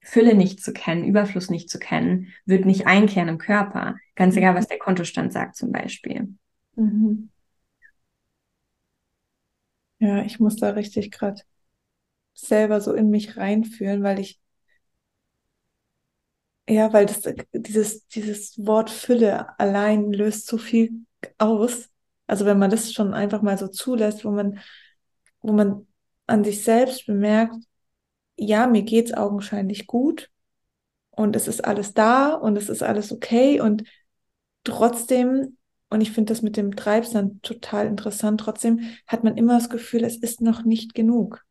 [0.00, 3.94] Fülle nicht zu kennen, Überfluss nicht zu kennen, wird nicht einkehren im Körper.
[4.16, 6.34] Ganz egal, was der Kontostand sagt zum Beispiel.
[6.74, 7.28] Mhm.
[10.02, 11.40] Ja, ich muss da richtig gerade
[12.34, 14.40] selber so in mich reinfühlen, weil ich,
[16.68, 21.04] ja, weil das, dieses, dieses Wort Fülle allein löst so viel
[21.38, 21.88] aus.
[22.26, 24.60] Also wenn man das schon einfach mal so zulässt, wo man,
[25.42, 25.86] wo man
[26.26, 27.56] an sich selbst bemerkt,
[28.38, 30.30] ja, mir geht's augenscheinlich gut
[31.12, 33.84] und es ist alles da und es ist alles okay und
[34.64, 35.58] trotzdem
[35.92, 38.40] und ich finde das mit dem Treibsand total interessant.
[38.40, 41.44] Trotzdem hat man immer das Gefühl, es ist noch nicht genug.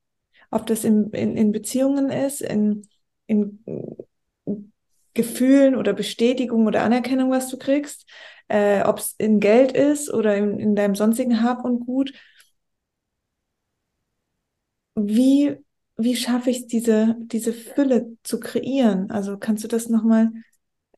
[0.49, 2.88] Ob das in, in, in Beziehungen ist, in,
[3.27, 3.63] in
[5.13, 8.10] Gefühlen oder Bestätigung oder Anerkennung, was du kriegst,
[8.47, 12.13] äh, ob es in Geld ist oder in, in deinem sonstigen Hab und Gut.
[14.95, 15.56] Wie,
[15.97, 19.12] wie schaffe ich es, diese, diese Fülle zu kreieren?
[19.12, 20.32] Also kannst du das nochmal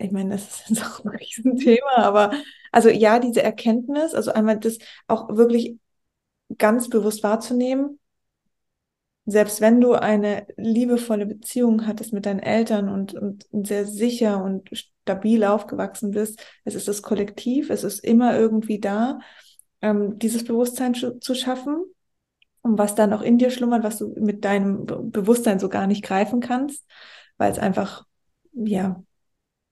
[0.04, 2.32] ich meine, das ist jetzt auch ein Riesenthema, aber
[2.72, 5.78] also ja, diese Erkenntnis, also einmal das auch wirklich
[6.58, 8.00] ganz bewusst wahrzunehmen,
[9.26, 14.70] selbst wenn du eine liebevolle Beziehung hattest mit deinen Eltern und, und sehr sicher und
[14.74, 19.20] stabil aufgewachsen bist, es ist das Kollektiv, es ist immer irgendwie da,
[19.82, 21.86] ähm, dieses Bewusstsein zu schaffen.
[22.62, 26.04] Und was dann auch in dir schlummert, was du mit deinem Bewusstsein so gar nicht
[26.04, 26.86] greifen kannst,
[27.38, 28.06] weil es einfach,
[28.54, 29.04] ja,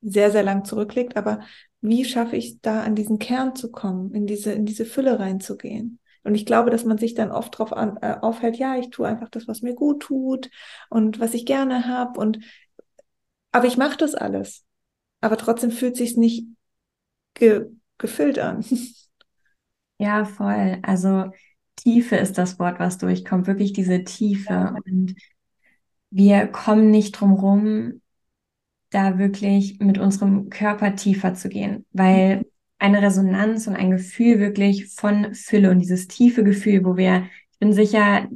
[0.02, 1.18] sehr, sehr lang zurückliegt.
[1.18, 1.42] Aber
[1.82, 6.00] wie schaffe ich da an diesen Kern zu kommen, in diese, in diese Fülle reinzugehen.
[6.24, 9.30] Und ich glaube, dass man sich dann oft darauf äh, aufhält, ja, ich tue einfach
[9.30, 10.52] das, was mir gut tut
[10.90, 12.20] und was ich gerne habe.
[12.20, 12.40] Und
[13.52, 14.64] aber ich mache das alles.
[15.20, 16.48] Aber trotzdem fühlt sich nicht
[17.34, 18.66] ge gefüllt an.
[19.98, 20.80] Ja, voll.
[20.82, 21.32] Also
[21.76, 23.46] Tiefe ist das Wort, was durchkommt.
[23.46, 24.52] Wirklich diese Tiefe.
[24.52, 24.76] Ja.
[24.86, 25.14] Und
[26.10, 28.01] wir kommen nicht drum rum,
[28.92, 32.46] da wirklich mit unserem Körper tiefer zu gehen, weil
[32.78, 37.60] eine Resonanz und ein Gefühl wirklich von Fülle und dieses tiefe Gefühl, wo wir, ich
[37.60, 38.28] bin sicher,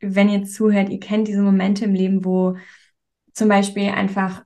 [0.00, 2.56] wenn ihr zuhört, ihr kennt diese Momente im Leben, wo
[3.32, 4.44] zum Beispiel einfach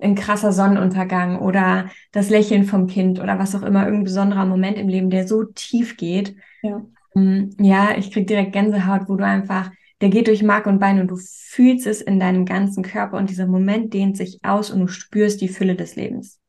[0.00, 4.78] ein krasser Sonnenuntergang oder das Lächeln vom Kind oder was auch immer, irgendein besonderer Moment
[4.78, 6.36] im Leben, der so tief geht.
[6.62, 6.82] Ja,
[7.14, 11.00] ähm, ja ich krieg direkt Gänsehaut, wo du einfach, der geht durch Mark und Bein
[11.00, 14.80] und du fühlst es in deinem ganzen Körper und dieser Moment dehnt sich aus und
[14.80, 16.40] du spürst die Fülle des Lebens.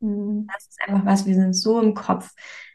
[0.00, 0.46] Mhm.
[0.52, 2.32] Das ist einfach was, wir sind so im Kopf,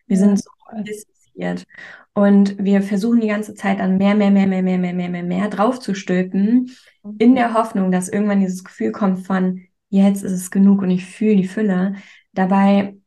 [0.08, 0.50] wir sind so
[0.84, 1.66] dissoziiert.
[2.14, 5.24] Und wir versuchen die ganze Zeit dann mehr, mehr, mehr, mehr, mehr, mehr, mehr, mehr,
[5.24, 6.72] mehr draufzustülpen,
[7.04, 7.16] mhm.
[7.20, 11.06] in der Hoffnung, dass irgendwann dieses Gefühl kommt von, jetzt ist es genug und ich
[11.06, 11.96] fühle die Fülle.
[12.34, 12.98] Dabei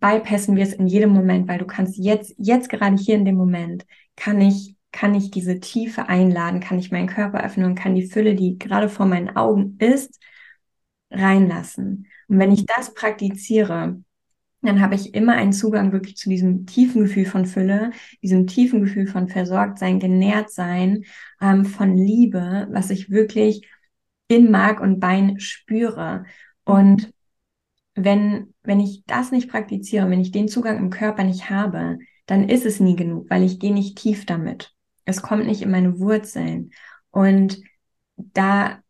[0.00, 3.36] bypassen wir es in jedem Moment, weil du kannst jetzt, jetzt gerade hier in dem
[3.36, 3.84] Moment,
[4.16, 8.08] kann ich, kann ich diese Tiefe einladen, kann ich meinen Körper öffnen und kann die
[8.08, 10.20] Fülle, die gerade vor meinen Augen ist,
[11.12, 12.08] reinlassen.
[12.26, 14.02] Und wenn ich das praktiziere,
[14.60, 17.92] dann habe ich immer einen Zugang wirklich zu diesem tiefen Gefühl von Fülle,
[18.24, 21.04] diesem tiefen Gefühl von Versorgtsein, Genährtsein,
[21.40, 23.68] ähm, von Liebe, was ich wirklich
[24.26, 26.24] in Mark und Bein spüre.
[26.64, 27.12] Und
[27.94, 32.48] wenn, wenn ich das nicht praktiziere, wenn ich den Zugang im Körper nicht habe, dann
[32.48, 34.74] ist es nie genug, weil ich gehe nicht tief damit.
[35.08, 36.70] Es kommt nicht in meine Wurzeln.
[37.10, 37.60] Und
[38.16, 38.80] da,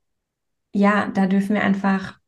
[0.72, 2.18] ja, da dürfen wir einfach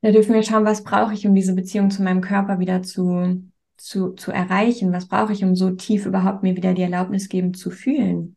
[0.00, 3.50] da dürfen wir schauen, was brauche ich, um diese Beziehung zu meinem Körper wieder zu,
[3.76, 4.92] zu, zu erreichen?
[4.92, 8.36] Was brauche ich, um so tief überhaupt mir wieder die Erlaubnis geben zu fühlen?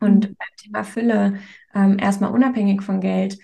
[0.00, 0.36] Und mhm.
[0.36, 1.38] beim Thema Fülle,
[1.74, 3.38] ähm, erstmal unabhängig von Geld,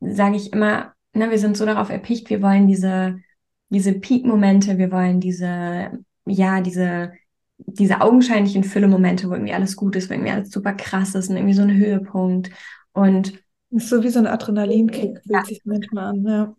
[0.00, 3.20] sage ich immer, ne, wir sind so darauf erpicht, wir wollen diese,
[3.68, 5.92] diese Peak-Momente, wir wollen diese,
[6.26, 7.12] ja, diese,
[7.58, 11.36] diese augenscheinlichen Fülle-Momente, wo irgendwie alles gut ist, wo irgendwie alles super krass ist und
[11.36, 12.50] irgendwie so ein Höhepunkt.
[12.92, 13.32] Und
[13.70, 15.44] ist so wie so ein Adrenalinkick, fühlt ja.
[15.44, 16.56] sich manchmal an, ja.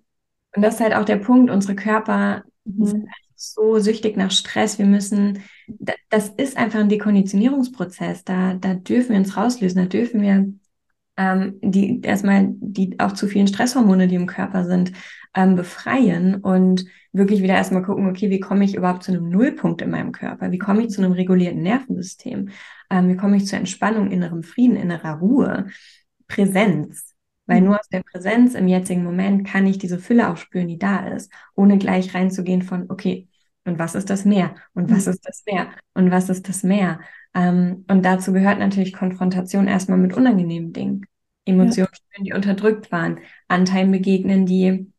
[0.56, 2.86] Und das ist halt auch der Punkt, unsere Körper mhm.
[2.86, 4.80] sind so süchtig nach Stress.
[4.80, 5.44] Wir müssen,
[6.10, 8.24] das ist einfach ein Dekonditionierungsprozess.
[8.24, 10.54] Da, da dürfen wir uns rauslösen, da dürfen wir
[11.18, 14.92] ähm, die erstmal die auch zu vielen Stresshormone, die im Körper sind,
[15.36, 19.82] ähm, befreien und wirklich wieder erstmal gucken, okay, wie komme ich überhaupt zu einem Nullpunkt
[19.82, 20.52] in meinem Körper?
[20.52, 22.50] Wie komme ich zu einem regulierten Nervensystem?
[22.90, 25.68] Ähm, wie komme ich zur Entspannung, innerem Frieden, innerer Ruhe,
[26.28, 27.14] Präsenz?
[27.46, 27.68] Weil mhm.
[27.68, 31.08] nur aus der Präsenz im jetzigen Moment kann ich diese Fülle auch spüren, die da
[31.08, 33.28] ist, ohne gleich reinzugehen von, okay,
[33.66, 34.56] und was ist das Meer?
[34.74, 35.14] Und was mhm.
[35.14, 35.68] ist das Meer?
[35.94, 37.00] Und was ist das Meer?
[37.34, 41.06] Ähm, und dazu gehört natürlich Konfrontation erstmal mit unangenehmen Dingen.
[41.46, 41.96] Emotionen ja.
[41.96, 44.92] spüren, die unterdrückt waren, Anteilen begegnen, die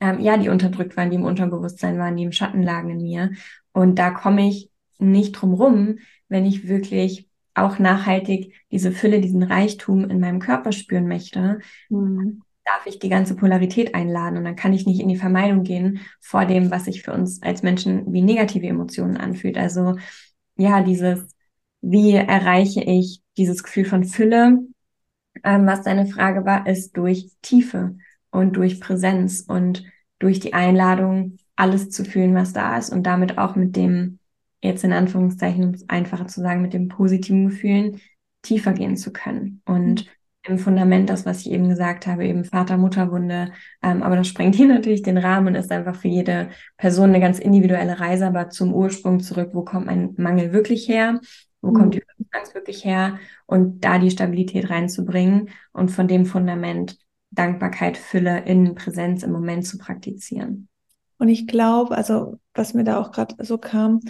[0.00, 3.30] ähm, ja, die unterdrückt waren, die im Unterbewusstsein waren, die im Schatten lagen in mir.
[3.72, 9.42] Und da komme ich nicht drum rum, wenn ich wirklich auch nachhaltig diese Fülle, diesen
[9.42, 12.42] Reichtum in meinem Körper spüren möchte, mhm.
[12.64, 16.00] darf ich die ganze Polarität einladen und dann kann ich nicht in die Vermeidung gehen
[16.20, 19.56] vor dem, was sich für uns als Menschen wie negative Emotionen anfühlt.
[19.56, 19.96] Also
[20.56, 21.34] ja, dieses,
[21.80, 24.58] wie erreiche ich dieses Gefühl von Fülle?
[25.44, 27.96] Ähm, was deine Frage war, ist durch Tiefe
[28.36, 29.84] und durch Präsenz und
[30.18, 34.18] durch die Einladung, alles zu fühlen, was da ist und damit auch mit dem
[34.62, 38.00] jetzt in Anführungszeichen, um es einfacher zu sagen, mit den positiven Gefühlen
[38.42, 39.62] tiefer gehen zu können.
[39.64, 40.52] Und mhm.
[40.52, 43.52] im Fundament das, was ich eben gesagt habe, eben Vater-Mutter-Wunde.
[43.82, 47.20] Ähm, aber das sprengt hier natürlich den Rahmen und ist einfach für jede Person eine
[47.20, 51.20] ganz individuelle Reise, aber zum Ursprung zurück, wo kommt mein Mangel wirklich her?
[51.62, 51.74] Wo mhm.
[51.74, 53.18] kommt die Angst wirklich her?
[53.46, 56.98] Und da die Stabilität reinzubringen und von dem Fundament
[57.30, 60.68] Dankbarkeit, Fülle in Präsenz im Moment zu praktizieren.
[61.18, 64.00] Und ich glaube, also was mir da auch gerade so kam,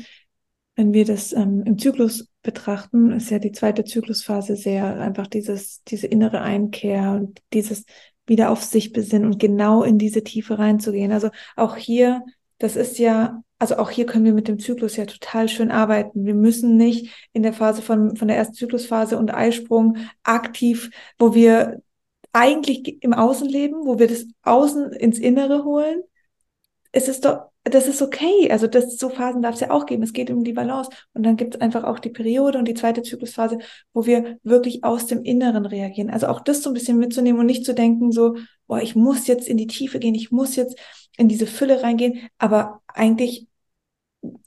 [0.77, 5.83] wenn wir das ähm, im Zyklus betrachten, ist ja die zweite Zyklusphase sehr einfach dieses,
[5.85, 7.85] diese innere Einkehr und dieses
[8.27, 11.13] wieder auf sich besinnen und genau in diese Tiefe reinzugehen.
[11.13, 12.23] Also auch hier,
[12.59, 16.27] das ist ja, also auch hier können wir mit dem Zyklus ja total schön arbeiten.
[16.27, 21.35] Wir müssen nicht in der Phase von, von der ersten Zyklusphase und Eisprung aktiv, wo
[21.35, 21.81] wir
[22.37, 26.03] eigentlich im Außen leben, wo wir das Außen ins Innere holen.
[26.93, 28.51] Es ist doch das ist okay.
[28.51, 30.03] Also das, so Phasen darf es ja auch geben.
[30.03, 30.91] Es geht um die Balance.
[31.15, 33.59] Und dann gibt es einfach auch die Periode und die zweite Zyklusphase,
[33.93, 36.11] wo wir wirklich aus dem Inneren reagieren.
[36.11, 39.27] Also auch das so ein bisschen mitzunehmen und nicht zu denken so, boah, ich muss
[39.27, 40.79] jetzt in die Tiefe gehen, ich muss jetzt
[41.17, 42.29] in diese Fülle reingehen.
[42.39, 43.49] Aber eigentlich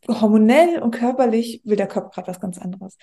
[0.07, 2.97] hormonell und körperlich will der Körper gerade was ganz anderes.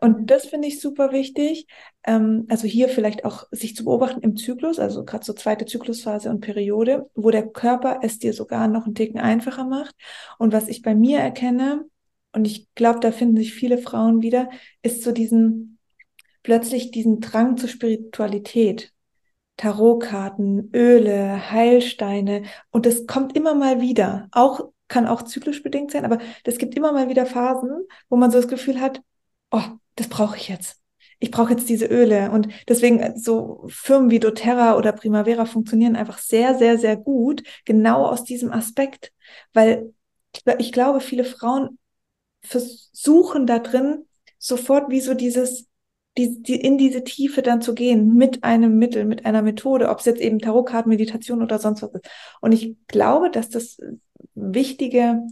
[0.00, 1.66] Und das finde ich super wichtig.
[2.04, 6.30] Ähm, also hier vielleicht auch sich zu beobachten im Zyklus, also gerade so zweite Zyklusphase
[6.30, 9.94] und Periode, wo der Körper es dir sogar noch einen Ticken einfacher macht.
[10.38, 11.84] Und was ich bei mir erkenne,
[12.32, 14.50] und ich glaube, da finden sich viele Frauen wieder,
[14.82, 15.78] ist so diesen,
[16.42, 18.92] plötzlich diesen Drang zur Spiritualität.
[19.56, 22.42] Tarotkarten, Öle, Heilsteine.
[22.70, 24.28] Und das kommt immer mal wieder.
[24.32, 28.30] Auch, kann auch zyklisch bedingt sein, aber es gibt immer mal wieder Phasen, wo man
[28.30, 29.02] so das Gefühl hat,
[29.50, 29.62] oh,
[29.96, 30.80] das brauche ich jetzt.
[31.18, 32.30] Ich brauche jetzt diese Öle.
[32.30, 37.42] Und deswegen äh, so Firmen wie doTERRA oder Primavera funktionieren einfach sehr, sehr, sehr gut,
[37.64, 39.12] genau aus diesem Aspekt.
[39.52, 39.92] Weil
[40.58, 41.78] ich glaube, viele Frauen
[42.42, 44.04] versuchen da drin
[44.38, 45.66] sofort wie so dieses,
[46.18, 50.00] die, die, in diese Tiefe dann zu gehen mit einem Mittel, mit einer Methode, ob
[50.00, 52.08] es jetzt eben Tarotkarten, Meditation oder sonst was ist.
[52.42, 53.78] Und ich glaube, dass das
[54.34, 55.22] wichtige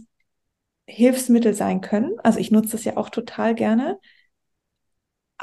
[0.87, 2.19] Hilfsmittel sein können.
[2.23, 3.99] Also ich nutze das ja auch total gerne,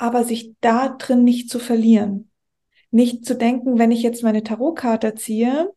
[0.03, 2.29] aber sich da drin nicht zu verlieren.
[2.91, 5.73] Nicht zu denken, wenn ich jetzt meine Tarotkarte ziehe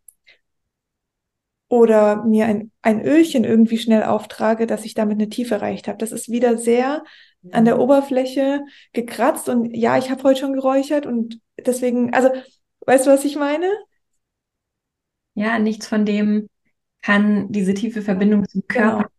[1.67, 5.99] oder mir ein, ein Ölchen irgendwie schnell auftrage, dass ich damit eine Tiefe erreicht habe.
[5.99, 7.03] Das ist wieder sehr
[7.51, 12.29] an der Oberfläche gekratzt und ja, ich habe heute schon geräuchert und deswegen, also,
[12.87, 13.69] weißt du, was ich meine?
[15.35, 16.49] Ja, nichts von dem
[17.03, 18.65] kann diese tiefe Verbindung zum.
[18.67, 19.09] Körper genau.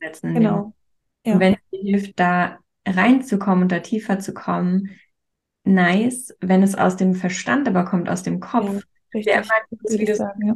[0.00, 0.34] setzen.
[0.34, 0.72] Genau.
[1.24, 1.38] Ja.
[1.38, 4.90] wenn es dir hilft, da reinzukommen und da tiefer zu kommen,
[5.64, 6.34] nice.
[6.40, 9.42] Wenn es aus dem Verstand aber kommt, aus dem Kopf, ja,
[9.80, 10.54] richtig, wie du sagen, ja.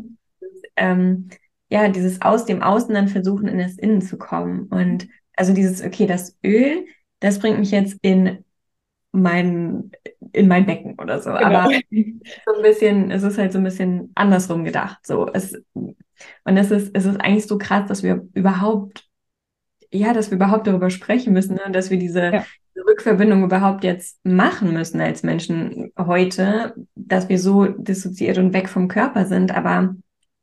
[0.77, 1.29] Ähm,
[1.69, 4.67] ja, dieses aus dem Außen dann versuchen, in das Innen zu kommen.
[4.67, 6.85] Und also dieses, okay, das Öl,
[7.21, 8.45] das bringt mich jetzt in
[9.13, 9.91] mein,
[10.33, 11.31] in mein Becken oder so.
[11.31, 11.45] Genau.
[11.45, 15.07] Aber so ein bisschen, es ist halt so ein bisschen andersrum gedacht.
[15.07, 19.10] So, es, und es ist, es ist eigentlich so krass, dass wir überhaupt
[19.93, 21.71] ja, dass wir überhaupt darüber sprechen müssen, ne?
[21.73, 22.45] dass wir diese, ja.
[22.77, 28.89] Rückverbindung überhaupt jetzt machen müssen als Menschen heute, dass wir so dissoziiert und weg vom
[28.89, 29.55] Körper sind.
[29.55, 29.95] Aber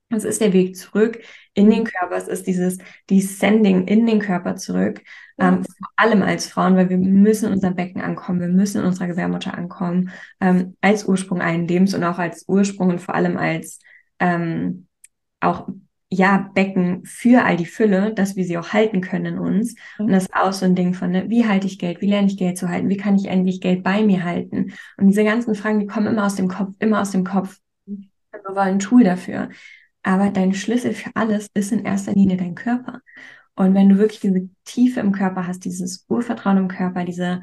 [0.10, 1.20] es ist der Weg zurück
[1.54, 2.16] in den Körper.
[2.16, 2.78] Es ist dieses
[3.10, 5.02] Descending in den Körper zurück.
[5.40, 8.88] Ähm, vor allem als Frauen, weil wir müssen in unserem Becken ankommen, wir müssen in
[8.88, 13.38] unserer Gebärmutter ankommen, ähm, als Ursprung allen Lebens und auch als Ursprung und vor allem
[13.38, 13.80] als
[14.20, 14.88] ähm,
[15.40, 15.68] auch
[16.10, 19.76] ja, Becken für all die Fülle, dass wir sie auch halten können in uns.
[19.98, 20.06] Mhm.
[20.06, 22.02] Und das ist auch so ein Ding von, ne, wie halte ich Geld?
[22.02, 22.90] Wie lerne ich Geld zu halten?
[22.90, 24.74] Wie kann ich endlich Geld bei mir halten?
[24.98, 27.60] Und diese ganzen Fragen, die kommen immer aus dem Kopf, immer aus dem Kopf.
[27.86, 28.10] Mhm.
[28.32, 29.50] Wir wollen ein Tool dafür.
[30.04, 33.02] Aber dein Schlüssel für alles ist in erster Linie dein Körper.
[33.56, 37.42] Und wenn du wirklich diese Tiefe im Körper hast, dieses Urvertrauen im Körper, diese,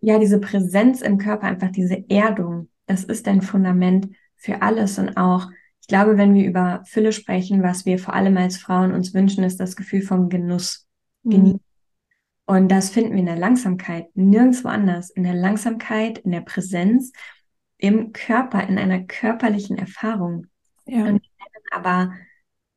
[0.00, 5.16] ja, diese Präsenz im Körper, einfach diese Erdung, das ist dein Fundament für alles und
[5.16, 5.50] auch
[5.84, 9.44] ich glaube, wenn wir über Fülle sprechen, was wir vor allem als Frauen uns wünschen,
[9.44, 10.88] ist das Gefühl vom Genuss.
[11.24, 11.60] Mhm.
[12.46, 15.10] Und das finden wir in der Langsamkeit, nirgendwo anders.
[15.10, 17.12] In der Langsamkeit, in der Präsenz,
[17.76, 20.46] im Körper, in einer körperlichen Erfahrung.
[20.86, 21.00] Ja.
[21.00, 22.14] Und wir rennen aber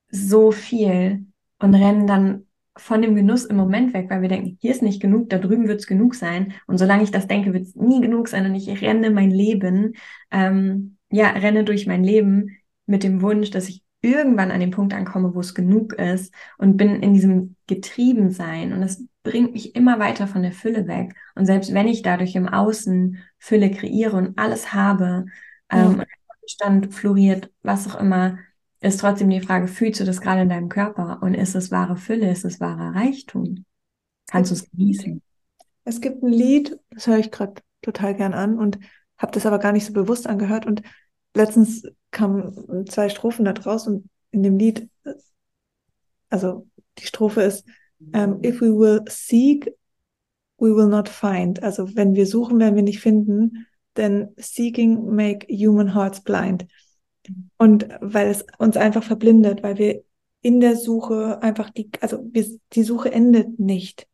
[0.10, 1.28] so viel
[1.60, 5.02] und rennen dann von dem Genuss im Moment weg, weil wir denken, hier ist nicht
[5.02, 6.56] genug, da drüben wird es genug sein.
[6.67, 9.93] Und solange ich das denke, wird es nie genug sein und ich renne mein Leben,
[10.30, 12.57] ähm, ja, renne durch mein Leben
[12.88, 16.78] mit dem Wunsch, dass ich irgendwann an den Punkt ankomme, wo es genug ist und
[16.78, 21.15] bin in diesem Getriebensein und das bringt mich immer weiter von der Fülle weg.
[21.36, 25.26] Und selbst wenn ich dadurch im Außen Fülle kreiere und alles habe,
[25.69, 26.04] ähm,
[26.50, 28.38] Stand floriert, was auch immer,
[28.80, 31.97] ist trotzdem die Frage, fühlst du das gerade in deinem Körper und ist es wahre
[31.97, 33.65] Fülle, ist es wahrer Reichtum?
[34.28, 35.21] Kannst du es genießen?
[35.84, 38.80] Es gibt ein Lied, das höre ich gerade total gern an und
[39.17, 40.84] habe das aber gar nicht so bewusst angehört und
[41.38, 44.89] letztens kamen zwei Strophen da draus und in dem Lied,
[46.30, 47.65] also die Strophe ist,
[48.00, 49.73] um, ähm, if we will seek,
[50.58, 51.63] we will not find.
[51.63, 56.67] Also wenn wir suchen, werden wir nicht finden, denn seeking make human hearts blind.
[57.58, 60.04] Und weil es uns einfach verblindet, weil wir
[60.42, 64.08] in der Suche einfach die, also wir, die Suche endet nicht,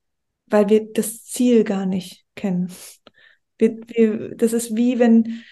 [0.47, 2.71] weil wir das Ziel gar nicht kennen.
[3.57, 5.43] Wir, wir, das ist wie wenn,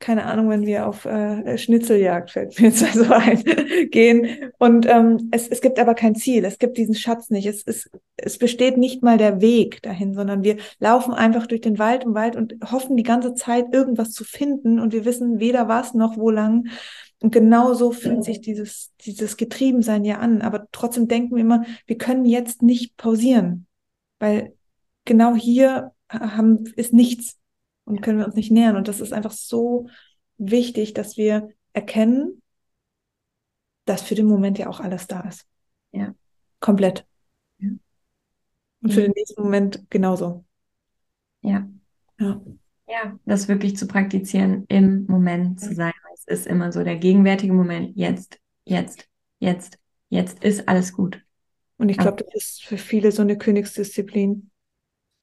[0.00, 3.44] keine Ahnung, wenn wir auf äh, Schnitzeljagd, fällt mir jetzt also ein,
[3.90, 4.50] gehen.
[4.58, 7.46] Und ähm, es, es gibt aber kein Ziel, es gibt diesen Schatz nicht.
[7.46, 11.78] Es, es, es besteht nicht mal der Weg dahin, sondern wir laufen einfach durch den
[11.78, 14.80] Wald und Wald und hoffen die ganze Zeit, irgendwas zu finden.
[14.80, 16.68] Und wir wissen weder was noch wo lang.
[17.22, 20.40] Und genau so fühlt sich dieses, dieses Getriebensein ja an.
[20.40, 23.66] Aber trotzdem denken wir immer, wir können jetzt nicht pausieren,
[24.18, 24.54] weil
[25.04, 27.39] genau hier haben, ist nichts
[27.90, 28.76] und können wir uns nicht nähern.
[28.76, 29.88] Und das ist einfach so
[30.38, 32.40] wichtig, dass wir erkennen,
[33.84, 35.46] dass für den Moment ja auch alles da ist.
[35.92, 36.14] Ja.
[36.60, 37.04] Komplett.
[37.58, 37.70] Ja.
[38.82, 40.44] Und für den nächsten Moment genauso.
[41.42, 41.68] Ja.
[42.18, 42.40] Ja.
[42.86, 45.92] Ja, das wirklich zu praktizieren, im Moment zu sein.
[46.12, 47.96] Es ist immer so der gegenwärtige Moment.
[47.96, 49.78] Jetzt, jetzt, jetzt,
[50.08, 51.22] jetzt ist alles gut.
[51.76, 54.49] Und ich glaube, das ist für viele so eine Königsdisziplin.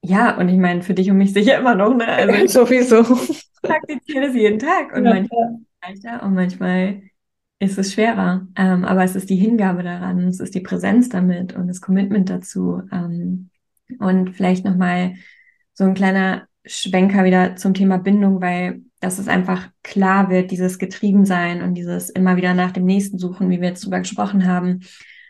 [0.08, 2.08] Ja, und ich meine, für dich und mich sicher immer noch, ne?
[2.08, 3.04] Also ich sowieso.
[3.62, 7.02] praktiziere das jeden Tag und ja, manchmal leichter und manchmal
[7.60, 8.48] ist es schwerer.
[8.56, 12.30] Ähm, aber es ist die Hingabe daran, es ist die Präsenz damit und das Commitment
[12.30, 12.84] dazu.
[12.92, 13.50] Ähm,
[14.00, 15.16] und vielleicht nochmal
[15.74, 20.80] so ein kleiner Schwenker wieder zum Thema Bindung, weil dass es einfach klar wird, dieses
[20.80, 24.80] Getriebensein und dieses immer wieder nach dem Nächsten suchen, wie wir jetzt drüber gesprochen haben.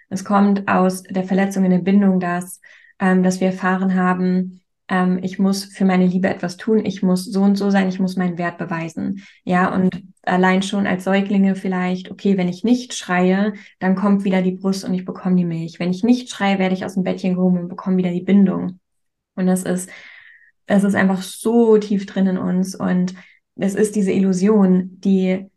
[0.09, 2.61] Es kommt aus der Verletzung in der Bindung, dass,
[2.99, 7.25] ähm, dass wir erfahren haben, ähm, ich muss für meine Liebe etwas tun, ich muss
[7.25, 9.23] so und so sein, ich muss meinen Wert beweisen.
[9.43, 14.41] Ja, und allein schon als Säuglinge vielleicht, okay, wenn ich nicht schreie, dann kommt wieder
[14.41, 15.79] die Brust und ich bekomme die Milch.
[15.79, 18.79] Wenn ich nicht schreie, werde ich aus dem Bettchen gehoben und bekomme wieder die Bindung.
[19.35, 19.89] Und das ist
[20.67, 23.15] es ist einfach so tief drin in uns und
[23.55, 25.49] es ist diese Illusion, die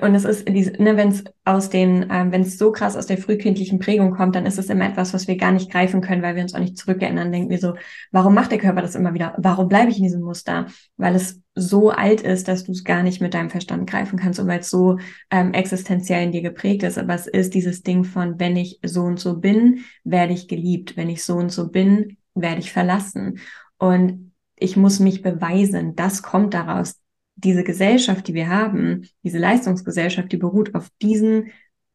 [0.00, 3.18] und es ist ne, wenn es aus den, ähm, wenn es so krass aus der
[3.18, 6.36] frühkindlichen Prägung kommt, dann ist es immer etwas, was wir gar nicht greifen können, weil
[6.36, 7.32] wir uns auch nicht zurückerinnern.
[7.32, 7.74] Denken wir so,
[8.12, 9.34] warum macht der Körper das immer wieder?
[9.38, 10.66] Warum bleibe ich in diesem Muster?
[10.96, 14.38] Weil es so alt ist, dass du es gar nicht mit deinem Verstand greifen kannst
[14.38, 14.98] und weil es so
[15.30, 16.98] ähm, existenziell in dir geprägt ist.
[16.98, 20.96] Aber es ist dieses Ding von, wenn ich so und so bin, werde ich geliebt.
[20.96, 23.40] Wenn ich so und so bin, werde ich verlassen.
[23.78, 25.96] Und ich muss mich beweisen.
[25.96, 26.99] Das kommt daraus.
[27.42, 31.50] Diese Gesellschaft, die wir haben, diese Leistungsgesellschaft, die beruht auf diesen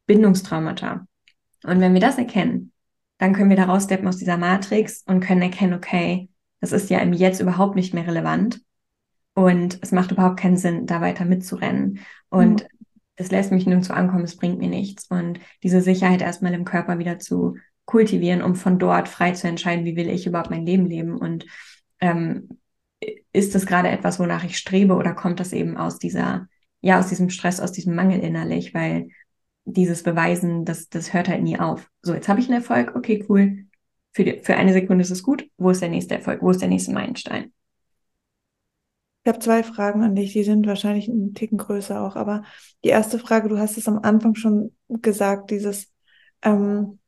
[0.06, 1.06] Bindungstraumata.
[1.64, 2.72] Und wenn wir das erkennen,
[3.18, 6.28] dann können wir daraus steppen aus dieser Matrix und können erkennen, okay,
[6.60, 8.60] das ist ja im Jetzt überhaupt nicht mehr relevant.
[9.34, 12.00] Und es macht überhaupt keinen Sinn, da weiter mitzurennen.
[12.28, 12.86] Und mhm.
[13.16, 15.06] es lässt mich nirgendwo ankommen, es bringt mir nichts.
[15.08, 19.84] Und diese Sicherheit erstmal im Körper wieder zu kultivieren, um von dort frei zu entscheiden,
[19.84, 21.16] wie will ich überhaupt mein Leben leben.
[21.16, 21.46] Und
[22.00, 22.48] ähm,
[23.36, 26.48] ist das gerade etwas, wonach ich strebe oder kommt das eben aus dieser,
[26.80, 29.08] ja, aus diesem Stress, aus diesem Mangel innerlich, weil
[29.64, 31.90] dieses Beweisen, das, das hört halt nie auf.
[32.00, 33.66] So, jetzt habe ich einen Erfolg, okay, cool.
[34.12, 35.50] Für, die, für eine Sekunde ist es gut.
[35.58, 36.40] Wo ist der nächste Erfolg?
[36.40, 37.52] Wo ist der nächste Meilenstein?
[39.22, 42.16] Ich habe zwei Fragen an dich, die sind wahrscheinlich einen Ticken größer auch.
[42.16, 42.44] Aber
[42.84, 45.92] die erste Frage, du hast es am Anfang schon gesagt, dieses,
[46.42, 47.00] ähm,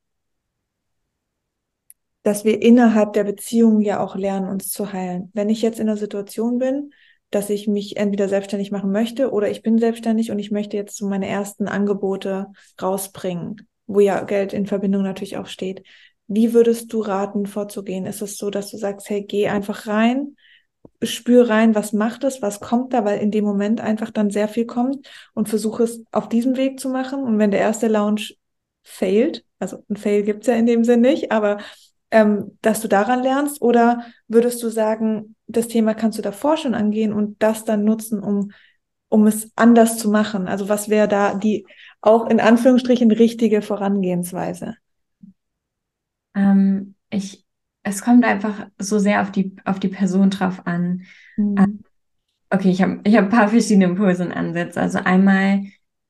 [2.29, 5.31] dass wir innerhalb der Beziehung ja auch lernen, uns zu heilen.
[5.33, 6.91] Wenn ich jetzt in der Situation bin,
[7.31, 10.99] dass ich mich entweder selbstständig machen möchte oder ich bin selbstständig und ich möchte jetzt
[10.99, 12.49] so meine ersten Angebote
[12.83, 15.83] rausbringen, wo ja Geld in Verbindung natürlich auch steht.
[16.27, 18.05] Wie würdest du raten, vorzugehen?
[18.05, 20.37] Ist es so, dass du sagst, hey, geh einfach rein,
[21.03, 24.49] spür rein, was macht es, was kommt da, weil in dem Moment einfach dann sehr
[24.49, 27.23] viel kommt und versuche es auf diesem Weg zu machen.
[27.23, 28.35] Und wenn der erste Lounge
[28.83, 31.57] failt, also ein Fail gibt's ja in dem Sinn nicht, aber
[32.11, 33.61] ähm, dass du daran lernst?
[33.61, 38.23] Oder würdest du sagen, das Thema kannst du davor schon angehen und das dann nutzen,
[38.23, 38.53] um,
[39.09, 40.49] um es anders zu machen?
[40.49, 41.67] Also was wäre da die
[42.01, 44.75] auch in Anführungsstrichen richtige Vorangehensweise?
[46.35, 47.45] Ähm, ich,
[47.83, 51.03] es kommt einfach so sehr auf die, auf die Person drauf an.
[51.37, 51.57] Mhm.
[51.59, 51.81] Ähm,
[52.51, 54.81] okay, ich habe ich hab ein paar verschiedene Impulse und Ansätze.
[54.81, 55.65] Also einmal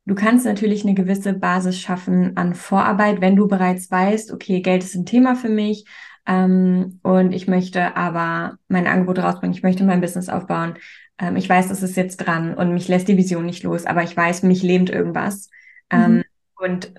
[0.09, 4.83] Du kannst natürlich eine gewisse Basis schaffen an Vorarbeit, wenn du bereits weißt, okay, Geld
[4.83, 5.85] ist ein Thema für mich
[6.27, 10.77] ähm, und ich möchte aber mein Angebot rausbringen, ich möchte mein Business aufbauen.
[11.19, 14.03] Ähm, ich weiß, das ist jetzt dran und mich lässt die Vision nicht los, aber
[14.03, 15.51] ich weiß, mich lähmt irgendwas.
[15.93, 15.99] Mhm.
[15.99, 16.25] Ähm,
[16.57, 16.95] und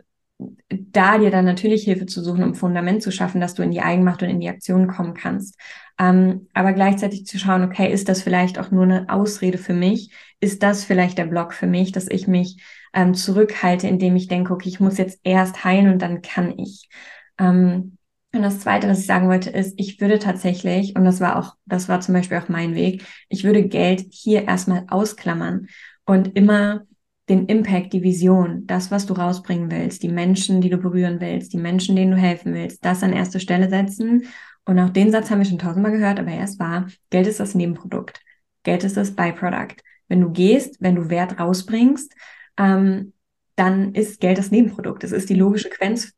[0.70, 3.82] da dir dann natürlich Hilfe zu suchen, um Fundament zu schaffen, dass du in die
[3.82, 5.60] Eigenmacht und in die Aktion kommen kannst.
[6.00, 10.12] Ähm, aber gleichzeitig zu schauen, okay, ist das vielleicht auch nur eine Ausrede für mich?
[10.40, 12.62] Ist das vielleicht der Block für mich, dass ich mich
[12.94, 16.90] ähm, zurückhalte, indem ich denke, okay, ich muss jetzt erst heilen und dann kann ich.
[17.38, 17.98] Ähm,
[18.32, 21.56] und das Zweite, was ich sagen wollte, ist, ich würde tatsächlich, und das war auch,
[21.66, 25.68] das war zum Beispiel auch mein Weg, ich würde Geld hier erstmal ausklammern
[26.06, 26.86] und immer
[27.28, 31.54] den Impact, die Vision, das, was du rausbringen willst, die Menschen, die du berühren willst,
[31.54, 34.26] die Menschen, denen du helfen willst, das an erste Stelle setzen.
[34.66, 36.88] Und auch den Satz haben wir schon tausendmal gehört, aber er ist wahr.
[37.10, 38.22] Geld ist das Nebenprodukt.
[38.64, 39.84] Geld ist das Byproduct.
[40.08, 42.14] Wenn du gehst, wenn du Wert rausbringst,
[42.60, 43.14] ähm,
[43.56, 45.04] dann ist Geld das Nebenprodukt.
[45.04, 46.14] Es ist die logische Quenz,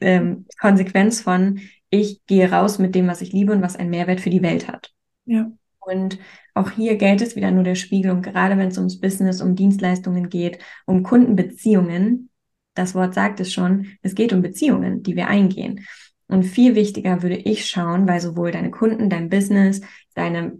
[0.00, 4.20] ähm, Konsequenz von, ich gehe raus mit dem, was ich liebe und was einen Mehrwert
[4.20, 4.92] für die Welt hat.
[5.24, 5.50] Ja.
[5.78, 6.18] Und
[6.54, 8.10] auch hier Geld ist wieder nur der Spiegel.
[8.10, 12.30] Und gerade wenn es ums Business, um Dienstleistungen geht, um Kundenbeziehungen,
[12.74, 15.86] das Wort sagt es schon, es geht um Beziehungen, die wir eingehen.
[16.28, 19.82] Und viel wichtiger würde ich schauen, weil sowohl deine Kunden, dein Business,
[20.14, 20.58] deine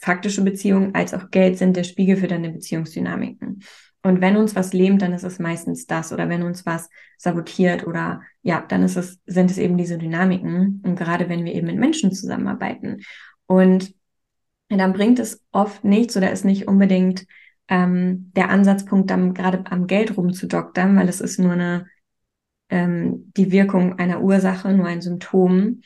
[0.00, 3.62] faktische Beziehung als auch Geld sind der Spiegel für deine Beziehungsdynamiken.
[4.02, 6.12] Und wenn uns was lähmt, dann ist es meistens das.
[6.12, 10.82] Oder wenn uns was sabotiert oder ja, dann ist es, sind es eben diese Dynamiken.
[10.84, 13.02] Und gerade wenn wir eben mit Menschen zusammenarbeiten.
[13.46, 13.94] Und
[14.68, 17.26] dann bringt es oft nichts oder ist nicht unbedingt
[17.68, 21.86] ähm, der Ansatzpunkt, dann gerade am Geld rumzudoktern, weil es ist nur eine,
[22.70, 25.82] ähm, die Wirkung einer Ursache, nur ein Symptom,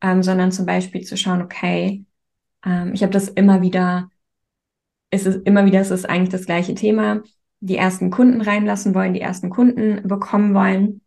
[0.00, 2.04] ähm, sondern zum Beispiel zu schauen, okay,
[2.64, 4.10] ähm, ich habe das immer wieder,
[5.10, 7.22] es ist immer wieder, es ist eigentlich das gleiche Thema,
[7.64, 11.00] die ersten Kunden reinlassen wollen, die ersten Kunden bekommen wollen.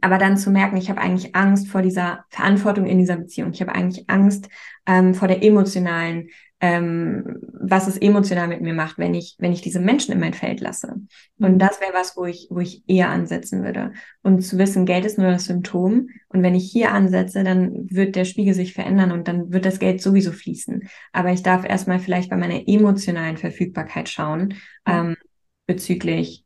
[0.00, 3.50] Aber dann zu merken, ich habe eigentlich Angst vor dieser Verantwortung in dieser Beziehung.
[3.52, 4.48] Ich habe eigentlich Angst
[4.86, 6.28] ähm, vor der emotionalen
[6.60, 10.34] ähm, was es emotional mit mir macht, wenn ich, wenn ich diese Menschen in mein
[10.34, 10.94] Feld lasse.
[11.38, 11.58] Und mhm.
[11.58, 13.92] das wäre was, wo ich, wo ich eher ansetzen würde.
[14.22, 16.08] Und zu wissen, Geld ist nur das Symptom.
[16.28, 19.78] Und wenn ich hier ansetze, dann wird der Spiegel sich verändern und dann wird das
[19.78, 20.88] Geld sowieso fließen.
[21.12, 24.54] Aber ich darf erstmal vielleicht bei meiner emotionalen Verfügbarkeit schauen,
[24.86, 25.16] ähm,
[25.70, 26.44] bezüglich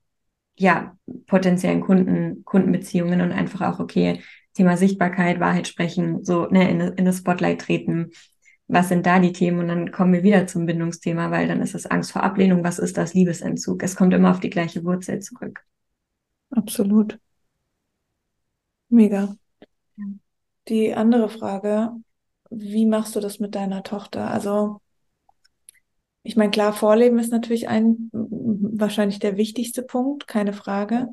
[0.56, 0.96] ja,
[1.26, 4.20] potenziellen Kunden, Kundenbeziehungen und einfach auch, okay,
[4.52, 8.10] Thema Sichtbarkeit, Wahrheit sprechen, so ne, in, in das Spotlight treten,
[8.68, 9.60] was sind da die Themen?
[9.60, 12.64] Und dann kommen wir wieder zum Bindungsthema, weil dann ist es Angst vor Ablehnung.
[12.64, 13.82] Was ist das Liebesentzug?
[13.82, 15.64] Es kommt immer auf die gleiche Wurzel zurück.
[16.50, 17.18] Absolut.
[18.88, 19.36] Mega.
[20.68, 21.90] Die andere Frage,
[22.50, 24.30] wie machst du das mit deiner Tochter?
[24.30, 24.80] Also,
[26.24, 31.08] ich meine, klar, Vorleben ist natürlich ein, wahrscheinlich der wichtigste Punkt, keine Frage.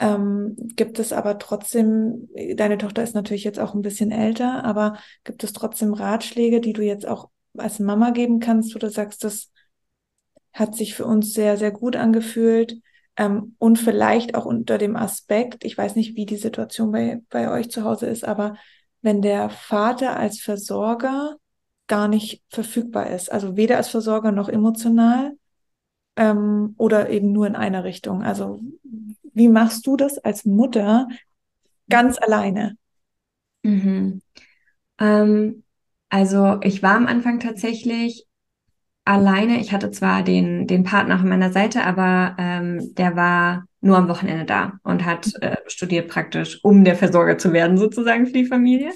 [0.00, 4.98] Ähm, gibt es aber trotzdem, deine Tochter ist natürlich jetzt auch ein bisschen älter, aber
[5.22, 9.22] gibt es trotzdem Ratschläge, die du jetzt auch als Mama geben kannst, wo du sagst,
[9.22, 9.52] das
[10.52, 12.80] hat sich für uns sehr, sehr gut angefühlt
[13.16, 17.52] ähm, und vielleicht auch unter dem Aspekt, ich weiß nicht, wie die Situation bei, bei
[17.52, 18.56] euch zu Hause ist, aber
[19.00, 21.36] wenn der Vater als Versorger
[21.86, 25.36] gar nicht verfügbar ist, also weder als Versorger noch emotional
[26.16, 28.22] ähm, oder eben nur in einer Richtung.
[28.22, 28.60] Also
[29.34, 31.08] wie machst du das als Mutter
[31.88, 32.76] ganz alleine?
[33.62, 34.22] Mhm.
[34.98, 35.62] Ähm,
[36.08, 38.26] also ich war am Anfang tatsächlich
[39.04, 39.60] alleine.
[39.60, 44.08] Ich hatte zwar den, den Partner an meiner Seite, aber ähm, der war nur am
[44.08, 48.46] Wochenende da und hat äh, studiert praktisch, um der Versorger zu werden, sozusagen für die
[48.46, 48.92] Familie.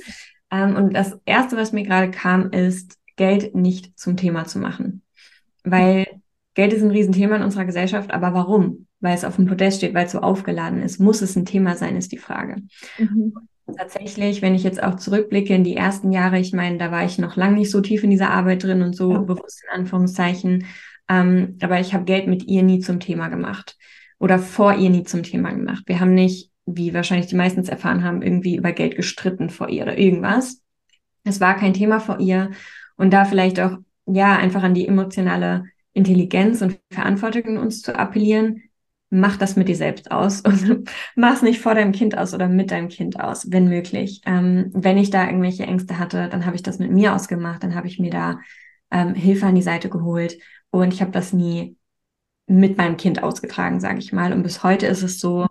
[0.50, 5.02] Ähm, und das Erste, was mir gerade kam, ist, Geld nicht zum Thema zu machen.
[5.64, 6.06] Weil
[6.54, 8.86] Geld ist ein Riesenthema in unserer Gesellschaft, aber warum?
[9.00, 10.98] weil es auf dem Podest steht, weil es so aufgeladen ist.
[10.98, 12.56] Muss es ein Thema sein, ist die Frage.
[12.98, 13.34] Mhm.
[13.76, 17.18] Tatsächlich, wenn ich jetzt auch zurückblicke in die ersten Jahre, ich meine, da war ich
[17.18, 19.18] noch lange nicht so tief in dieser Arbeit drin und so ja.
[19.18, 20.64] bewusst in Anführungszeichen,
[21.08, 23.76] ähm, aber ich habe Geld mit ihr nie zum Thema gemacht
[24.18, 25.84] oder vor ihr nie zum Thema gemacht.
[25.86, 29.68] Wir haben nicht, wie wahrscheinlich die meisten es erfahren haben, irgendwie über Geld gestritten vor
[29.68, 30.62] ihr oder irgendwas.
[31.24, 32.50] Es war kein Thema vor ihr
[32.96, 37.94] und da vielleicht auch, ja, einfach an die emotionale Intelligenz und Verantwortung in uns zu
[37.98, 38.62] appellieren,
[39.10, 42.48] mach das mit dir selbst aus und mach es nicht vor deinem Kind aus oder
[42.48, 44.20] mit deinem Kind aus, wenn möglich.
[44.26, 47.74] Ähm, wenn ich da irgendwelche Ängste hatte, dann habe ich das mit mir ausgemacht, dann
[47.74, 48.38] habe ich mir da
[48.90, 50.38] ähm, Hilfe an die Seite geholt
[50.70, 51.76] und ich habe das nie
[52.46, 54.32] mit meinem Kind ausgetragen, sage ich mal.
[54.32, 55.46] Und bis heute ist es so.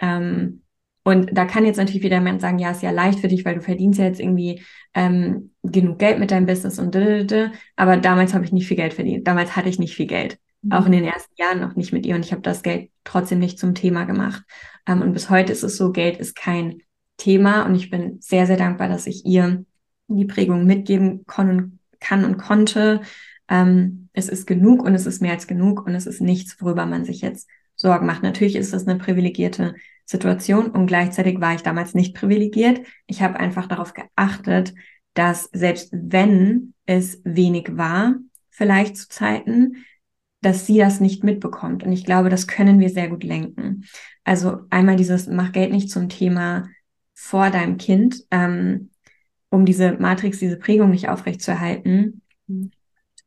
[0.00, 0.62] Ähm,
[1.02, 3.54] und da kann jetzt natürlich wieder jemand sagen, ja, ist ja leicht für dich, weil
[3.54, 4.62] du verdienst ja jetzt irgendwie
[4.94, 6.94] ähm, genug Geld mit deinem Business und
[7.76, 9.26] aber damals habe ich nicht viel Geld verdient.
[9.26, 10.38] Damals hatte ich nicht viel Geld.
[10.68, 13.38] Auch in den ersten Jahren noch nicht mit ihr und ich habe das Geld trotzdem
[13.38, 14.42] nicht zum Thema gemacht.
[14.86, 16.82] Ähm, und bis heute ist es so, Geld ist kein
[17.16, 19.64] Thema und ich bin sehr, sehr dankbar, dass ich ihr
[20.08, 23.00] die Prägung mitgeben kann und konnte.
[23.48, 26.84] Ähm, es ist genug und es ist mehr als genug und es ist nichts, worüber
[26.84, 27.48] man sich jetzt
[27.80, 28.22] Sorgen macht.
[28.22, 29.74] Natürlich ist das eine privilegierte
[30.04, 32.86] Situation und gleichzeitig war ich damals nicht privilegiert.
[33.06, 34.74] Ich habe einfach darauf geachtet,
[35.14, 38.16] dass selbst wenn es wenig war,
[38.50, 39.86] vielleicht zu Zeiten,
[40.42, 41.82] dass sie das nicht mitbekommt.
[41.82, 43.86] Und ich glaube, das können wir sehr gut lenken.
[44.24, 46.68] Also einmal dieses, mach Geld nicht zum Thema
[47.14, 48.90] vor deinem Kind, ähm,
[49.48, 52.20] um diese Matrix, diese Prägung nicht aufrechtzuerhalten.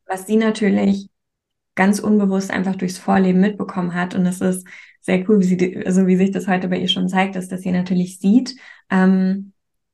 [0.06, 1.08] Was sie natürlich
[1.74, 4.14] ganz unbewusst einfach durchs Vorleben mitbekommen hat.
[4.14, 4.66] Und es ist
[5.00, 7.62] sehr cool, wie sie, also wie sich das heute bei ihr schon zeigt, ist, dass
[7.62, 8.56] sie natürlich sieht,
[8.90, 9.52] ähm,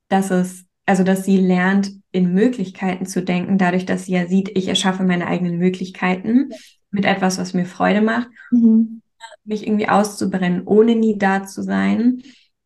[0.09, 4.57] dass es, also dass sie lernt, in Möglichkeiten zu denken, dadurch, dass sie ja sieht,
[4.57, 6.51] ich erschaffe meine eigenen Möglichkeiten
[6.91, 9.03] mit etwas, was mir Freude macht, mhm.
[9.45, 12.22] mich irgendwie auszubrennen, ohne nie da zu sein.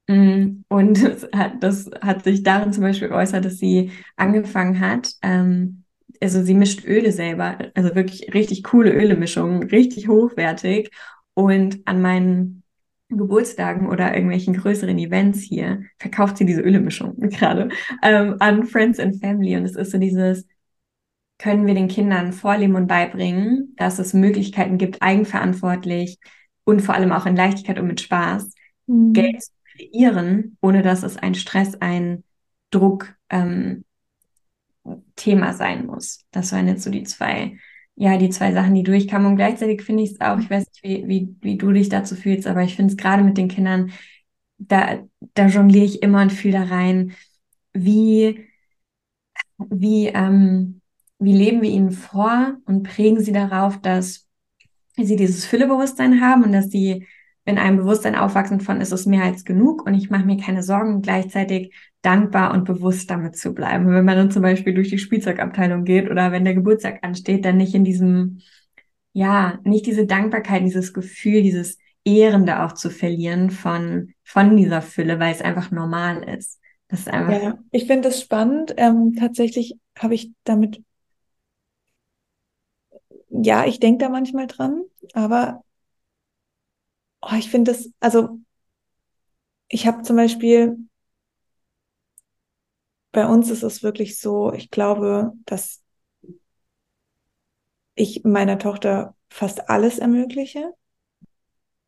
[0.09, 5.11] Mm, und das hat, das hat sich darin zum Beispiel geäußert, dass sie angefangen hat,
[5.23, 5.84] ähm,
[6.21, 10.91] also sie mischt Öle selber, also wirklich richtig coole Ölemischungen, richtig hochwertig.
[11.35, 12.63] Und an meinen
[13.09, 17.69] Geburtstagen oder irgendwelchen größeren Events hier verkauft sie diese Ölemischung gerade
[18.03, 19.57] ähm, an Friends and Family.
[19.57, 20.47] Und es ist so dieses,
[21.39, 26.19] können wir den Kindern vorleben und beibringen, dass es Möglichkeiten gibt, eigenverantwortlich
[26.65, 28.55] und vor allem auch in Leichtigkeit und mit Spaß
[28.87, 29.13] mhm.
[29.13, 32.25] Geld zu kreieren, ohne dass es ein Stress, ein
[32.71, 33.85] Druck ähm,
[35.17, 36.25] Thema sein muss.
[36.31, 37.59] Das waren jetzt so die zwei,
[37.95, 39.29] ja, die zwei Sachen, die durchkamen.
[39.29, 42.15] Und gleichzeitig finde ich es auch, ich weiß nicht, wie, wie, wie du dich dazu
[42.17, 43.93] fühlst, aber ich finde es gerade mit den Kindern,
[44.59, 45.03] da,
[45.35, 47.15] da jongliere ich immer und fühle da rein,
[47.73, 48.47] wie,
[49.59, 50.81] wie, ähm,
[51.19, 54.29] wie leben wir ihnen vor und prägen sie darauf, dass
[54.97, 57.07] sie dieses Füllebewusstsein haben und dass sie
[57.45, 60.63] in einem Bewusstsein aufwachsen von, ist es mehr als genug und ich mache mir keine
[60.63, 63.87] Sorgen, gleichzeitig dankbar und bewusst damit zu bleiben.
[63.87, 67.59] wenn man dann zum Beispiel durch die Spielzeugabteilung geht oder wenn der Geburtstag ansteht, dann
[67.59, 68.41] nicht in diesem,
[69.13, 75.19] ja, nicht diese Dankbarkeit, dieses Gefühl, dieses Ehrende auch zu verlieren von, von dieser Fülle,
[75.19, 76.61] weil es einfach normal ist.
[76.89, 77.43] Das ist einfach.
[77.43, 78.75] Ja, ich finde das spannend.
[78.77, 80.83] Ähm, tatsächlich habe ich damit,
[83.31, 84.83] ja, ich denke da manchmal dran,
[85.15, 85.64] aber
[87.31, 88.39] oh, ich finde das, also
[89.69, 90.77] ich habe zum Beispiel
[93.13, 95.83] bei uns ist es wirklich so, ich glaube, dass
[97.95, 100.73] ich meiner Tochter fast alles ermögliche.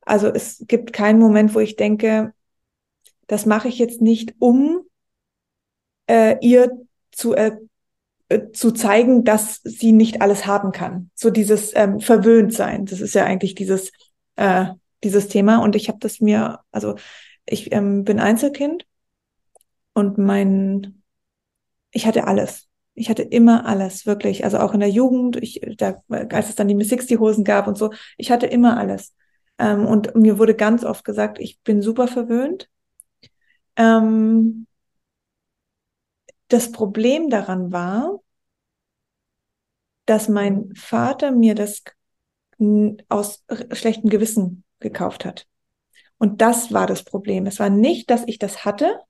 [0.03, 2.33] Also es gibt keinen Moment, wo ich denke,
[3.27, 4.83] das mache ich jetzt nicht, um
[6.09, 6.71] äh, ihr
[7.11, 7.57] zu, äh,
[8.29, 11.11] äh, zu zeigen, dass sie nicht alles haben kann.
[11.17, 12.87] So dieses ähm, verwöhnt sein.
[12.87, 13.91] Das ist ja eigentlich dieses,
[14.37, 14.67] äh,
[15.05, 15.59] dieses Thema.
[15.59, 16.97] Und ich habe das mir, also
[17.47, 18.87] ich ähm, bin Einzelkind
[19.95, 21.03] und mein
[21.97, 22.69] ich hatte alles.
[22.95, 24.45] Ich hatte immer alles, wirklich.
[24.45, 27.67] Also auch in der Jugend, ich, da, als es dann die Miss 60 Hosen gab
[27.67, 29.15] und so, ich hatte immer alles.
[29.59, 32.69] Ähm, und mir wurde ganz oft gesagt, ich bin super verwöhnt.
[33.77, 34.67] Ähm,
[36.49, 38.21] das Problem daran war,
[40.05, 41.83] dass mein Vater mir das
[43.09, 43.43] aus
[43.73, 45.47] schlechtem Gewissen gekauft hat.
[46.19, 47.47] Und das war das Problem.
[47.47, 49.01] Es war nicht, dass ich das hatte,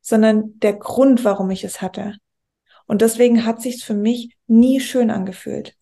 [0.00, 2.16] sondern der Grund, warum ich es hatte.
[2.86, 5.76] Und deswegen hat sich's für mich nie schön angefühlt.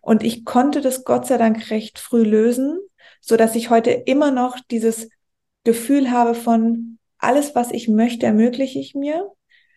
[0.00, 2.78] Und ich konnte das Gott sei Dank recht früh lösen,
[3.20, 5.08] so dass ich heute immer noch dieses
[5.64, 9.30] Gefühl habe von alles, was ich möchte, ermögliche ich mir.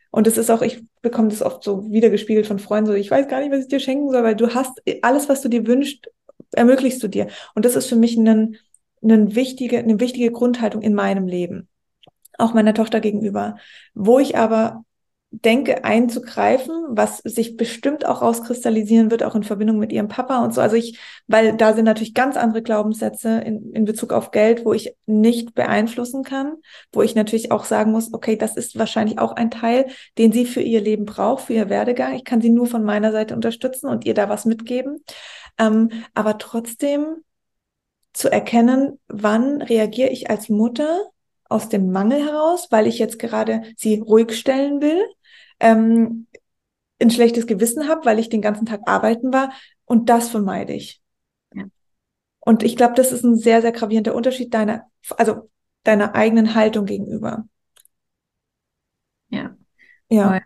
[0.10, 3.28] Und es ist auch, ich bekomme das oft so wiedergespiegelt von Freunden, so ich weiß
[3.28, 6.10] gar nicht, was ich dir schenken soll, weil du hast alles, was du dir wünschst,
[6.54, 7.28] ermöglichst du dir.
[7.54, 8.58] Und das ist für mich ein,
[9.04, 11.68] ein wichtige, eine wichtige Grundhaltung in meinem Leben.
[12.38, 13.58] Auch meiner Tochter gegenüber.
[13.94, 14.84] Wo ich aber
[15.44, 20.54] denke, einzugreifen, was sich bestimmt auch rauskristallisieren wird, auch in Verbindung mit ihrem Papa und
[20.54, 20.62] so.
[20.62, 24.74] Also ich, weil da sind natürlich ganz andere Glaubenssätze in, in Bezug auf Geld, wo
[24.74, 26.56] ich nicht beeinflussen kann,
[26.92, 29.88] wo ich natürlich auch sagen muss, okay, das ist wahrscheinlich auch ein Teil,
[30.18, 32.14] den sie für ihr Leben braucht, für ihr Werdegang.
[32.14, 35.04] Ich kann sie nur von meiner Seite unterstützen und ihr da was mitgeben.
[35.58, 37.24] Ähm, aber trotzdem
[38.16, 41.02] zu erkennen, wann reagiere ich als Mutter
[41.48, 45.04] aus dem Mangel heraus, weil ich jetzt gerade sie ruhig stellen will
[45.60, 46.28] ähm,
[47.02, 49.52] ein schlechtes Gewissen habe, weil ich den ganzen Tag arbeiten war.
[49.86, 51.02] Und das vermeide ich.
[51.54, 51.66] Ja.
[52.40, 54.86] Und ich glaube, das ist ein sehr, sehr gravierender Unterschied deiner,
[55.18, 55.50] also
[55.84, 57.48] deiner eigenen Haltung gegenüber.
[59.30, 59.56] Ja.
[60.10, 60.42] Ja.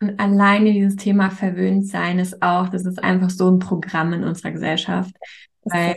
[0.00, 4.24] Und alleine dieses Thema verwöhnt sein ist auch, das ist einfach so ein Programm in
[4.24, 5.14] unserer Gesellschaft.
[5.62, 5.96] Weil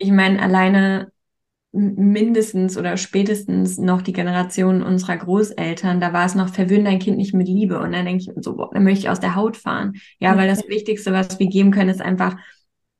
[0.00, 1.12] ich meine, alleine
[1.72, 7.16] mindestens oder spätestens noch die Generation unserer Großeltern, da war es noch, verwöhn dein Kind
[7.16, 7.78] nicht mit Liebe.
[7.78, 9.92] Und dann denke ich so, boah, dann möchte ich aus der Haut fahren.
[10.18, 12.36] Ja, weil das Wichtigste, was wir geben können, ist einfach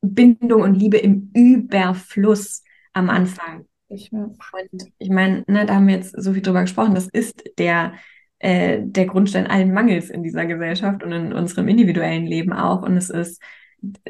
[0.02, 3.64] Bindung und Liebe im Überfluss am Anfang.
[3.88, 4.12] Ich.
[4.12, 4.30] Und
[4.98, 7.94] ich meine, ne, da haben wir jetzt so viel drüber gesprochen, das ist der,
[8.38, 12.82] äh, der Grundstein allen Mangels in dieser Gesellschaft und in unserem individuellen Leben auch.
[12.82, 13.42] Und es ist,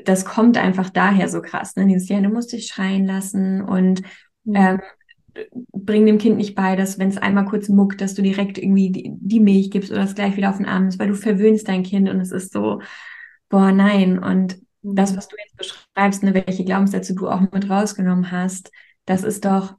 [0.05, 1.77] das kommt einfach daher so krass.
[1.77, 1.87] Ne?
[1.87, 4.03] Dieses, ja, du musst dich schreien lassen und
[4.45, 4.57] Mhm.
[4.57, 4.81] Ähm,
[5.73, 8.91] bring dem Kind nicht bei, dass wenn es einmal kurz muckt, dass du direkt irgendwie
[8.91, 11.69] die, die, Milch gibst oder es gleich wieder auf den Arm ist, weil du verwöhnst
[11.69, 12.81] dein Kind und es ist so,
[13.49, 14.19] boah, nein.
[14.19, 15.17] Und das, mhm.
[15.17, 18.73] was du jetzt beschreibst, ne, welche Glaubenssätze du auch mit rausgenommen hast,
[19.05, 19.77] das ist doch,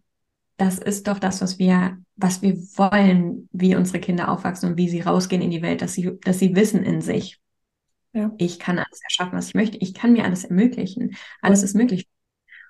[0.57, 4.89] das ist doch das, was wir, was wir wollen, wie unsere Kinder aufwachsen und wie
[4.89, 7.39] sie rausgehen in die Welt, dass sie, dass sie wissen in sich.
[8.13, 8.31] Ja.
[8.37, 9.77] Ich kann alles erschaffen, was ich möchte.
[9.77, 11.15] Ich kann mir alles ermöglichen.
[11.41, 12.07] Alles ist möglich.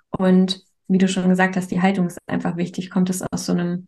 [0.09, 2.89] Und wie du schon gesagt hast, die Haltung ist einfach wichtig.
[2.89, 3.87] Kommt es aus so einem,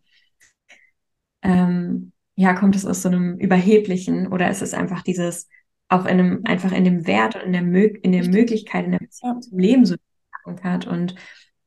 [1.42, 5.48] ähm, ja, kommt es aus so einem Überheblichen oder ist es einfach dieses,
[5.88, 8.92] auch in einem, einfach in dem Wert und in der, Mö in der Möglichkeit, in
[8.92, 9.96] der Beziehung zum Leben so
[10.62, 10.86] hat.
[10.86, 11.14] Und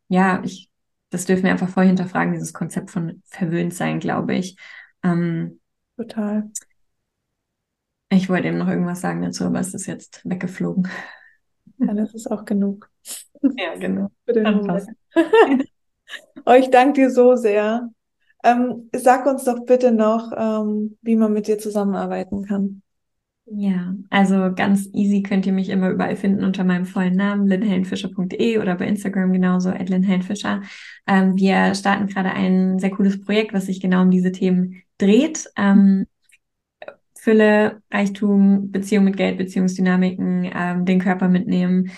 [0.09, 0.69] ja, ich,
[1.09, 4.57] das dürfen wir einfach voll hinterfragen, dieses Konzept von verwöhnt sein, glaube ich.
[5.03, 5.59] Ähm,
[5.95, 6.49] Total.
[8.09, 10.87] Ich wollte eben noch irgendwas sagen dazu, aber es ist jetzt weggeflogen.
[11.77, 12.89] Dann ist es auch genug.
[13.55, 14.09] Ja, genau.
[14.25, 14.47] Für den
[16.45, 17.91] oh, ich danke dir so sehr.
[18.43, 22.81] Ähm, sag uns doch bitte noch, ähm, wie man mit dir zusammenarbeiten kann.
[23.45, 28.57] Ja, also ganz easy könnt ihr mich immer überall finden unter meinem vollen Namen, linhellenfischer.de
[28.57, 30.63] oder bei Instagram genauso, linhellenfischer.
[31.07, 35.49] Ähm, wir starten gerade ein sehr cooles Projekt, was sich genau um diese Themen dreht.
[35.55, 36.07] Ähm,
[37.19, 41.91] Fülle, Reichtum, Beziehung mit Geld, Beziehungsdynamiken, ähm, den Körper mitnehmen,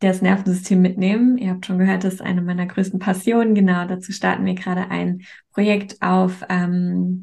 [0.00, 1.38] das Nervensystem mitnehmen.
[1.38, 3.54] Ihr habt schon gehört, das ist eine meiner größten Passionen.
[3.54, 7.22] Genau, dazu starten wir gerade ein Projekt auf ähm,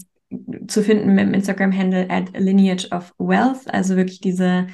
[0.68, 3.72] zu finden mit dem Instagram-Handle at Lineage of Wealth.
[3.74, 4.68] Also wirklich diese,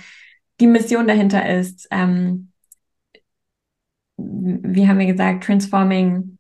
[0.60, 2.52] die Mission dahinter ist, ähm,
[4.18, 6.38] wie haben wir gesagt, transforming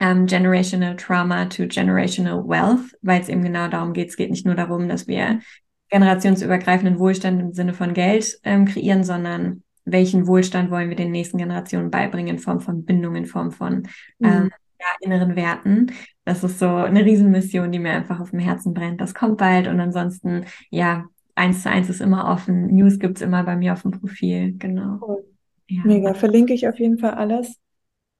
[0.00, 4.08] um, generational trauma to generational wealth, weil es eben genau darum geht.
[4.08, 5.40] Es geht nicht nur darum, dass wir
[5.90, 11.38] generationsübergreifenden Wohlstand im Sinne von Geld ähm, kreieren, sondern welchen Wohlstand wollen wir den nächsten
[11.38, 13.88] Generationen beibringen in Form von Bindung, in Form von
[14.18, 14.28] mhm.
[14.28, 15.92] ähm, ja, inneren Werten.
[16.24, 19.00] Das ist so eine Riesenmission, die mir einfach auf dem Herzen brennt.
[19.00, 22.68] Das kommt bald und ansonsten, ja, eins zu eins ist immer offen.
[22.68, 24.98] News gibt es immer bei mir auf dem Profil, genau.
[25.00, 25.24] Cool.
[25.68, 25.82] Ja.
[25.84, 27.56] Mega, verlinke ich auf jeden Fall alles.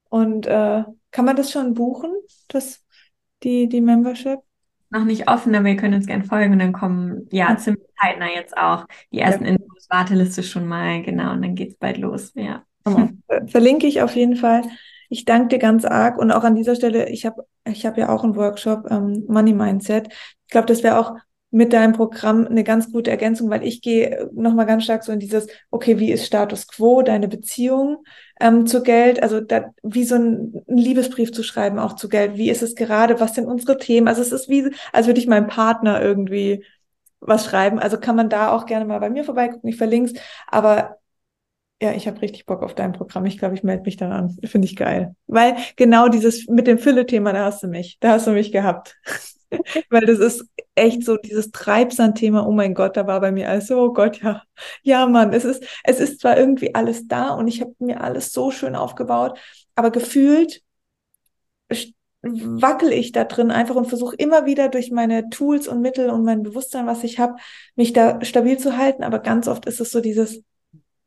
[0.09, 2.11] Und äh, kann man das schon buchen,
[2.47, 2.85] das,
[3.43, 4.39] die, die Membership?
[4.91, 8.27] Noch nicht offen, aber ihr könnt uns gerne folgen und dann kommen, ja, ziemlich zeitnah
[8.27, 9.51] jetzt auch die ersten ja.
[9.51, 12.63] Infos, Warteliste schon mal, genau, und dann geht es bald los, ja.
[13.47, 14.63] Verlinke ich auf jeden Fall.
[15.09, 18.09] Ich danke dir ganz arg und auch an dieser Stelle, ich habe ich hab ja
[18.09, 20.07] auch einen Workshop ähm, Money Mindset.
[20.09, 21.15] Ich glaube, das wäre auch
[21.51, 25.19] mit deinem Programm eine ganz gute Ergänzung, weil ich gehe nochmal ganz stark so in
[25.19, 28.03] dieses, okay, wie ist Status quo, deine Beziehung
[28.39, 32.37] ähm, zu Geld, also da, wie so ein, ein Liebesbrief zu schreiben auch zu Geld,
[32.37, 35.27] wie ist es gerade, was sind unsere Themen, also es ist wie, als würde ich
[35.27, 36.63] meinem Partner irgendwie
[37.19, 40.21] was schreiben, also kann man da auch gerne mal bei mir vorbeigucken, ich verlinke es,
[40.47, 40.97] aber
[41.81, 43.25] ja, ich habe richtig Bock auf dein Programm.
[43.25, 44.37] Ich glaube, ich melde mich dann an.
[44.45, 45.15] Finde ich geil.
[45.25, 47.97] Weil genau dieses mit dem Fülle-Thema, da hast du mich.
[47.99, 48.97] Da hast du mich gehabt.
[49.89, 50.45] Weil das ist
[50.81, 52.45] echt so dieses Treibsand-Thema.
[52.45, 54.43] Oh mein Gott, da war bei mir alles so, oh Gott, ja.
[54.83, 58.31] Ja, Mann, es ist, es ist zwar irgendwie alles da und ich habe mir alles
[58.31, 59.39] so schön aufgebaut,
[59.75, 60.61] aber gefühlt
[62.23, 66.23] wackel ich da drin einfach und versuche immer wieder durch meine Tools und Mittel und
[66.23, 67.35] mein Bewusstsein, was ich habe,
[67.75, 69.03] mich da stabil zu halten.
[69.03, 70.43] Aber ganz oft ist es so dieses,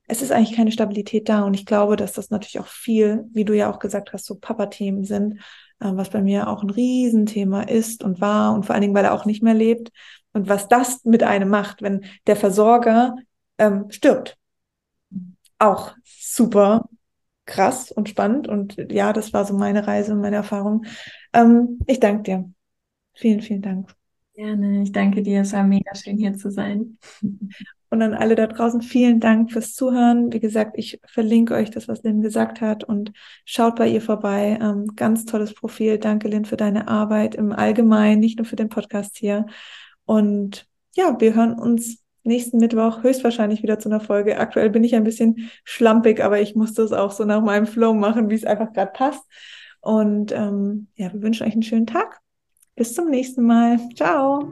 [0.08, 1.44] es ist eigentlich keine Stabilität da.
[1.44, 4.34] Und ich glaube, dass das natürlich auch viel, wie du ja auch gesagt hast, so
[4.34, 5.40] Papa-Themen sind,
[5.80, 9.14] was bei mir auch ein Riesenthema ist und war und vor allen Dingen, weil er
[9.14, 9.90] auch nicht mehr lebt.
[10.32, 13.14] Und was das mit einem macht, wenn der Versorger
[13.58, 14.36] ähm, stirbt.
[15.58, 16.88] Auch super
[17.46, 18.48] krass und spannend.
[18.48, 20.84] Und ja, das war so meine Reise und meine Erfahrung.
[21.32, 22.50] Ähm, ich danke dir.
[23.14, 23.94] Vielen, vielen Dank.
[24.34, 24.82] Gerne.
[24.82, 25.42] Ich danke dir.
[25.42, 26.98] Es war mega schön hier zu sein.
[27.90, 30.32] Und an alle da draußen vielen Dank fürs Zuhören.
[30.32, 33.12] Wie gesagt, ich verlinke euch das, was Lynn gesagt hat und
[33.44, 34.58] schaut bei ihr vorbei.
[34.60, 35.98] Ähm, ganz tolles Profil.
[35.98, 39.46] Danke, Lynn, für deine Arbeit im Allgemeinen, nicht nur für den Podcast hier.
[40.06, 40.66] Und
[40.96, 44.38] ja, wir hören uns nächsten Mittwoch höchstwahrscheinlich wieder zu einer Folge.
[44.38, 47.94] Aktuell bin ich ein bisschen schlampig, aber ich muss das auch so nach meinem Flow
[47.94, 49.22] machen, wie es einfach gerade passt.
[49.80, 52.20] Und ähm, ja, wir wünschen euch einen schönen Tag.
[52.74, 53.78] Bis zum nächsten Mal.
[53.94, 54.48] Ciao.